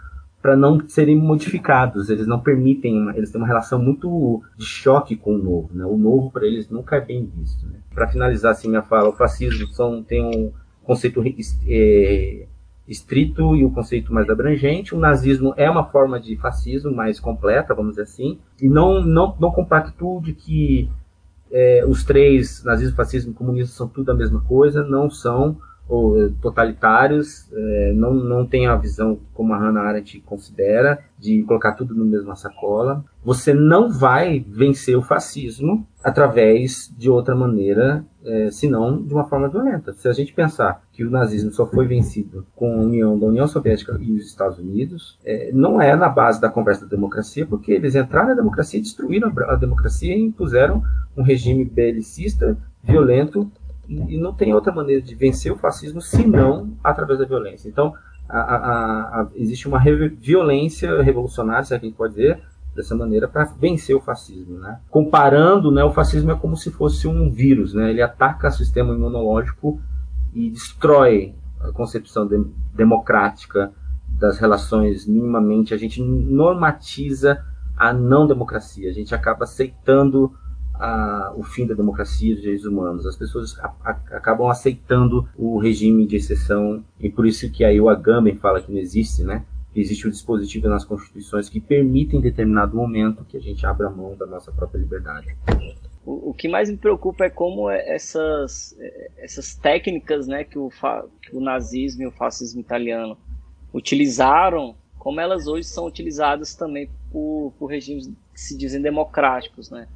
para 0.48 0.56
não 0.56 0.80
serem 0.88 1.18
modificados. 1.18 2.10
Eles 2.10 2.26
não 2.26 2.40
permitem, 2.40 3.10
eles 3.18 3.30
têm 3.30 3.42
uma 3.42 3.48
relação 3.48 3.78
muito 3.78 4.42
de 4.56 4.64
choque 4.64 5.18
com 5.18 5.36
o 5.36 5.38
novo. 5.38 5.70
Né? 5.74 5.86
O 5.86 5.98
novo 5.98 6.32
para 6.32 6.48
eles 6.48 6.70
nunca 6.70 6.96
é 6.96 7.02
bem 7.02 7.30
visto. 7.38 7.68
Né? 7.68 7.80
Para 7.94 8.08
finalizar 8.08 8.54
assim 8.54 8.70
minha 8.70 8.82
fala, 8.82 9.10
o 9.10 9.14
fascismo 9.14 9.68
são, 9.74 10.02
tem 10.02 10.24
um, 10.24 10.54
conceito 10.86 11.22
é, 11.68 12.46
estrito 12.88 13.58
e 13.58 13.66
o 13.66 13.72
conceito 13.72 14.14
mais 14.14 14.30
abrangente. 14.30 14.96
O 14.96 15.00
nazismo 15.00 15.54
é 15.58 15.70
uma 15.70 15.84
forma 15.84 16.18
de 16.18 16.38
fascismo 16.38 16.96
mais 16.96 17.20
completa, 17.20 17.76
vamos 17.76 17.98
dizer 17.98 18.04
assim, 18.04 18.40
e 18.62 18.70
não, 18.70 19.02
não, 19.02 19.36
não 19.38 19.52
compacto 19.52 20.22
de 20.24 20.32
que 20.32 20.90
é, 21.52 21.84
os 21.86 22.06
três, 22.06 22.64
nazismo, 22.64 22.96
fascismo 22.96 23.32
e 23.32 23.36
comunismo, 23.36 23.74
são 23.74 23.90
tudo 23.90 24.14
a 24.14 24.16
mesma 24.16 24.40
coisa, 24.40 24.82
não 24.82 25.10
são 25.10 25.58
ou 25.88 26.20
eh, 26.20 26.30
totalitários, 26.42 27.48
é, 27.54 27.94
não, 27.94 28.14
não 28.14 28.46
tem 28.46 28.68
a 28.68 28.76
visão 28.76 29.20
como 29.34 29.54
a 29.54 29.58
Hannah 29.58 29.82
Arendt 29.82 30.20
considera, 30.22 31.00
de 31.18 31.44
colocar 31.44 31.74
tudo 31.74 31.96
no 31.96 32.06
mesma 32.06 32.36
sacola. 32.36 33.04
Você 33.24 33.54
não 33.54 33.90
vai 33.90 34.46
vencer 34.48 34.98
o 34.98 35.02
fascismo 35.02 35.88
através 36.04 36.94
de 36.98 37.10
outra 37.10 37.36
maneira, 37.36 38.06
é, 38.24 38.50
senão 38.52 39.02
de 39.02 39.14
uma 39.14 39.26
forma 39.26 39.48
violenta. 39.48 39.94
Se 39.94 40.08
a 40.08 40.14
gente 40.14 40.34
pensar 40.34 40.84
que 40.92 41.06
o 41.06 41.10
nazismo 41.10 41.52
só 41.52 41.66
foi 41.66 41.88
vencido 41.88 42.46
com 42.56 42.74
a 42.74 42.84
união 42.84 43.18
da 43.18 43.28
União 43.28 43.48
Soviética 43.48 43.98
e 44.00 44.12
os 44.14 44.28
Estados 44.28 44.60
Unidos, 44.60 45.18
é, 45.24 45.52
não 45.54 45.82
é 45.82 45.96
na 45.96 46.10
base 46.10 46.40
da 46.42 46.50
conversa 46.50 46.86
da 46.86 46.92
democracia, 46.92 47.46
porque 47.46 47.72
eles 47.72 47.96
entraram 47.96 48.30
na 48.30 48.36
democracia, 48.36 48.82
destruíram 48.82 49.32
a 49.48 49.56
democracia 49.56 50.16
e 50.16 50.22
impuseram 50.22 50.84
um 51.16 51.24
regime 51.24 51.64
belicista, 51.66 52.58
violento, 52.84 53.50
e 53.88 54.18
não 54.18 54.34
tem 54.34 54.54
outra 54.54 54.74
maneira 54.74 55.02
de 55.02 55.16
vencer 55.16 55.52
o 55.52 55.58
fascismo 55.58 56.02
senão 56.02 56.74
através 56.84 57.20
da 57.20 57.26
violência. 57.26 57.70
Então, 57.70 57.94
a, 58.28 58.40
a, 58.40 59.22
a, 59.22 59.28
existe 59.36 59.68
uma 59.68 59.80
re 59.80 60.10
violência 60.10 61.02
revolucionária, 61.02 61.64
se 61.64 61.74
a 61.74 61.78
gente 61.78 61.96
pode 61.96 62.16
dizer, 62.16 62.42
dessa 62.76 62.96
maneira, 62.96 63.28
para 63.28 63.46
vencer 63.46 63.96
o 63.96 64.02
fascismo. 64.02 64.60
Né? 64.60 64.80
Comparando, 64.90 65.72
né, 65.72 65.84
o 65.84 65.92
fascismo 65.92 66.32
é 66.32 66.36
como 66.36 66.56
se 66.56 66.70
fosse 66.70 67.08
um 67.08 67.32
vírus, 67.32 67.74
né? 67.74 67.90
ele 67.90 68.02
ataca 68.02 68.50
o 68.50 68.52
sistema 68.52 68.94
imunológico 68.94 69.82
e 70.34 70.50
destrói 70.50 71.34
a 71.62 71.72
concepção 71.72 72.28
de, 72.28 72.44
democrática 72.76 73.72
das 74.20 74.38
relações 74.38 75.08
minimamente. 75.08 75.74
A 75.74 75.78
gente 75.78 76.02
normatiza 76.02 77.44
a 77.76 77.94
não 77.94 78.28
democracia, 78.28 78.90
a 78.90 78.94
gente 78.94 79.16
acaba 79.16 79.44
aceitando 79.44 80.34
a, 80.80 81.34
o 81.36 81.44
fim 81.44 81.66
da 81.66 81.74
democracia 81.74 82.32
e 82.32 82.34
dos 82.34 82.42
direitos 82.42 82.66
humanos. 82.66 83.06
As 83.06 83.16
pessoas 83.16 83.58
a, 83.60 83.74
a, 83.84 83.92
acabam 83.92 84.50
aceitando 84.50 85.28
o 85.36 85.58
regime 85.58 86.06
de 86.06 86.16
exceção 86.16 86.84
e 87.00 87.10
por 87.10 87.26
isso 87.26 87.52
que 87.52 87.64
aí 87.64 87.80
o 87.80 87.90
Agamben 87.90 88.36
fala 88.38 88.62
que 88.62 88.72
não 88.72 88.80
existe, 88.80 89.24
né? 89.24 89.46
Existe 89.76 90.08
um 90.08 90.12
dispositivo 90.12 90.68
nas 90.68 90.84
constituições 90.84 91.50
que 91.50 91.60
permite 91.60 92.16
em 92.16 92.22
determinado 92.22 92.76
momento 92.76 93.24
que 93.26 93.38
a 93.38 93.42
gente 93.42 93.66
abra 93.66 93.90
mão 93.90 94.16
da 94.16 94.26
nossa 94.26 94.52
própria 94.52 94.80
liberdade. 94.80 95.36
O, 96.04 96.32
o 96.32 96.34
que 96.34 96.48
mais 96.48 96.70
me 96.70 96.78
preocupa 96.78 97.26
é 97.26 97.30
como 97.30 97.70
é 97.70 97.94
essas, 97.94 98.76
é, 98.80 99.12
essas 99.18 99.56
técnicas 99.56 100.26
né, 100.26 100.44
que, 100.44 100.58
o, 100.58 100.72
que 101.22 101.36
o 101.36 101.40
nazismo 101.40 102.04
e 102.04 102.08
o 102.08 102.12
fascismo 102.12 102.62
italiano 102.62 103.18
utilizaram, 103.74 104.76
como 104.98 105.20
elas 105.20 105.48
hoje 105.48 105.68
são 105.68 105.86
utilizadas 105.86 106.56
também 106.56 106.90
por, 107.12 107.54
por 107.60 107.68
regimes 107.68 108.08
que 108.34 108.42
se 108.42 108.58
dizem 108.58 108.82
democráticos, 108.82 109.70
né? 109.70 109.88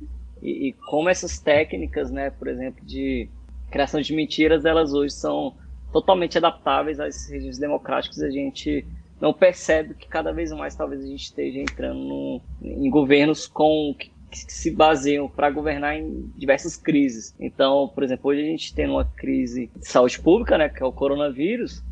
E, 0.41 0.69
e, 0.69 0.73
como 0.73 1.09
essas 1.09 1.39
técnicas, 1.39 2.09
né, 2.11 2.29
por 2.29 2.47
exemplo, 2.47 2.83
de 2.85 3.29
criação 3.69 4.01
de 4.01 4.13
mentiras, 4.13 4.65
elas 4.65 4.93
hoje 4.93 5.13
são 5.13 5.55
totalmente 5.91 6.37
adaptáveis 6.37 6.99
a 6.99 7.07
esses 7.07 7.29
regimes 7.29 7.57
democráticos. 7.57 8.21
A 8.21 8.29
gente 8.29 8.85
não 9.19 9.33
percebe 9.33 9.93
que 9.93 10.07
cada 10.07 10.31
vez 10.31 10.51
mais 10.51 10.75
talvez 10.75 11.03
a 11.03 11.07
gente 11.07 11.23
esteja 11.23 11.59
entrando 11.59 11.99
no, 11.99 12.41
em 12.61 12.89
governos 12.89 13.47
com 13.47 13.95
que, 13.97 14.11
que 14.29 14.51
se 14.51 14.71
baseiam 14.71 15.29
para 15.29 15.49
governar 15.49 15.95
em 15.95 16.31
diversas 16.35 16.75
crises. 16.75 17.35
Então, 17.39 17.89
por 17.93 18.03
exemplo, 18.03 18.31
hoje 18.31 18.41
a 18.41 18.45
gente 18.45 18.73
tem 18.73 18.87
uma 18.87 19.05
crise 19.05 19.69
de 19.75 19.87
saúde 19.87 20.19
pública, 20.19 20.57
né, 20.57 20.69
que 20.69 20.81
é 20.81 20.85
o 20.85 20.91
coronavírus, 20.91 21.83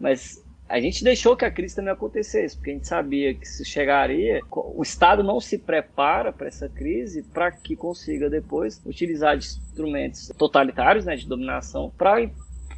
mas 0.00 0.42
a 0.68 0.78
gente 0.80 1.02
deixou 1.02 1.34
que 1.34 1.46
a 1.46 1.50
crise 1.50 1.74
também 1.74 1.92
acontecesse, 1.92 2.54
porque 2.56 2.70
a 2.70 2.74
gente 2.74 2.86
sabia 2.86 3.34
que 3.34 3.48
se 3.48 3.64
chegaria, 3.64 4.40
o 4.50 4.82
Estado 4.82 5.24
não 5.24 5.40
se 5.40 5.56
prepara 5.56 6.30
para 6.30 6.46
essa 6.46 6.68
crise 6.68 7.22
para 7.22 7.50
que 7.50 7.74
consiga 7.74 8.28
depois 8.28 8.80
utilizar 8.84 9.38
de 9.38 9.46
instrumentos 9.46 10.30
totalitários, 10.36 11.06
né, 11.06 11.16
de 11.16 11.26
dominação, 11.26 11.90
para 11.96 12.28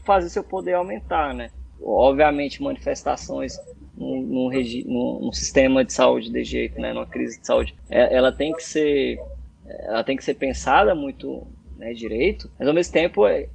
fazer 0.05 0.29
seu 0.29 0.45
poder 0.45 0.75
aumentar, 0.75 1.35
né? 1.35 1.51
Obviamente, 1.83 2.63
manifestações 2.63 3.59
num, 3.97 4.23
num, 4.23 5.21
num, 5.21 5.33
sistema 5.33 5.85
de 5.85 5.93
saúde 5.93 6.31
de 6.31 6.45
jeito, 6.45 6.81
né, 6.81 6.93
numa 6.93 7.07
crise 7.07 7.41
de 7.41 7.47
saúde, 7.47 7.75
é, 7.91 8.15
ela 8.15 8.31
tem 8.31 8.53
que 8.53 8.63
ser, 8.63 9.19
ela 9.67 10.05
tem 10.05 10.17
que 10.17 10.25
ser 10.25 10.35
pensada 10.35 10.95
muito 10.95 11.47
né, 11.77 11.93
direito, 11.93 12.51
mas 12.59 12.69
ao 12.69 12.75
mesmo 12.75 12.93
tempo 12.93 13.27
é, 13.27 13.49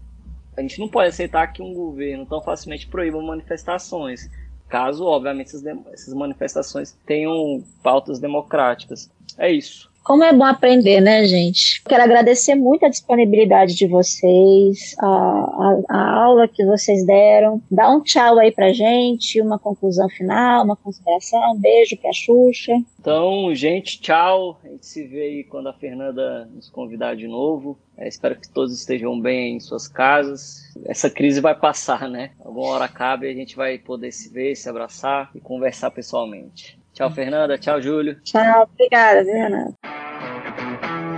a 0.57 0.61
gente 0.61 0.79
não 0.79 0.87
pode 0.87 1.09
aceitar 1.09 1.47
que 1.47 1.61
um 1.61 1.73
governo 1.73 2.25
tão 2.25 2.41
facilmente 2.41 2.87
proíba 2.87 3.21
manifestações, 3.21 4.29
caso, 4.67 5.05
obviamente, 5.05 5.51
essas 5.93 6.13
manifestações 6.13 6.97
tenham 7.05 7.63
pautas 7.83 8.19
democráticas. 8.19 9.11
É 9.37 9.51
isso. 9.51 9.91
Como 10.05 10.23
é 10.23 10.31
bom 10.31 10.43
aprender, 10.43 11.01
né, 11.01 11.25
gente? 11.25 11.81
Quero 11.83 12.03
agradecer 12.03 12.53
muito 12.53 12.85
a 12.85 12.89
disponibilidade 12.89 13.73
de 13.73 13.87
vocês, 13.87 14.95
a, 14.99 15.07
a, 15.07 15.81
a, 15.89 16.23
aula 16.25 16.47
que 16.47 16.63
vocês 16.63 17.03
deram. 17.07 17.59
Dá 17.71 17.89
um 17.89 18.03
tchau 18.03 18.37
aí 18.37 18.51
pra 18.51 18.71
gente, 18.71 19.41
uma 19.41 19.57
conclusão 19.57 20.07
final, 20.07 20.63
uma 20.63 20.75
consideração. 20.75 21.53
Um 21.53 21.59
beijo 21.59 21.97
pra 21.97 22.13
Xuxa. 22.13 22.73
Então, 22.99 23.49
gente, 23.55 23.99
tchau. 23.99 24.59
A 24.63 24.67
gente 24.67 24.85
se 24.85 25.07
vê 25.07 25.21
aí 25.21 25.43
quando 25.43 25.69
a 25.69 25.73
Fernanda 25.73 26.47
nos 26.53 26.69
convidar 26.69 27.15
de 27.15 27.27
novo. 27.27 27.75
É, 27.97 28.07
espero 28.07 28.35
que 28.35 28.47
todos 28.47 28.77
estejam 28.77 29.19
bem 29.19 29.55
em 29.55 29.59
suas 29.59 29.87
casas. 29.87 30.71
Essa 30.85 31.09
crise 31.09 31.41
vai 31.41 31.55
passar, 31.55 32.07
né? 32.07 32.29
Alguma 32.45 32.67
hora 32.67 32.85
acaba 32.85 33.25
e 33.25 33.31
a 33.31 33.33
gente 33.33 33.55
vai 33.55 33.79
poder 33.79 34.11
se 34.11 34.31
ver, 34.31 34.55
se 34.55 34.69
abraçar 34.69 35.31
e 35.33 35.39
conversar 35.39 35.89
pessoalmente. 35.89 36.77
Tchau, 36.93 37.09
Fernanda. 37.09 37.57
Tchau, 37.57 37.81
Júlio. 37.81 38.21
Tchau, 38.21 38.69
obrigada, 38.71 39.25
Fernanda. 39.25 39.94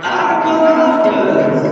I'll 0.02 0.42
go 0.44 0.64
after. 0.66 1.67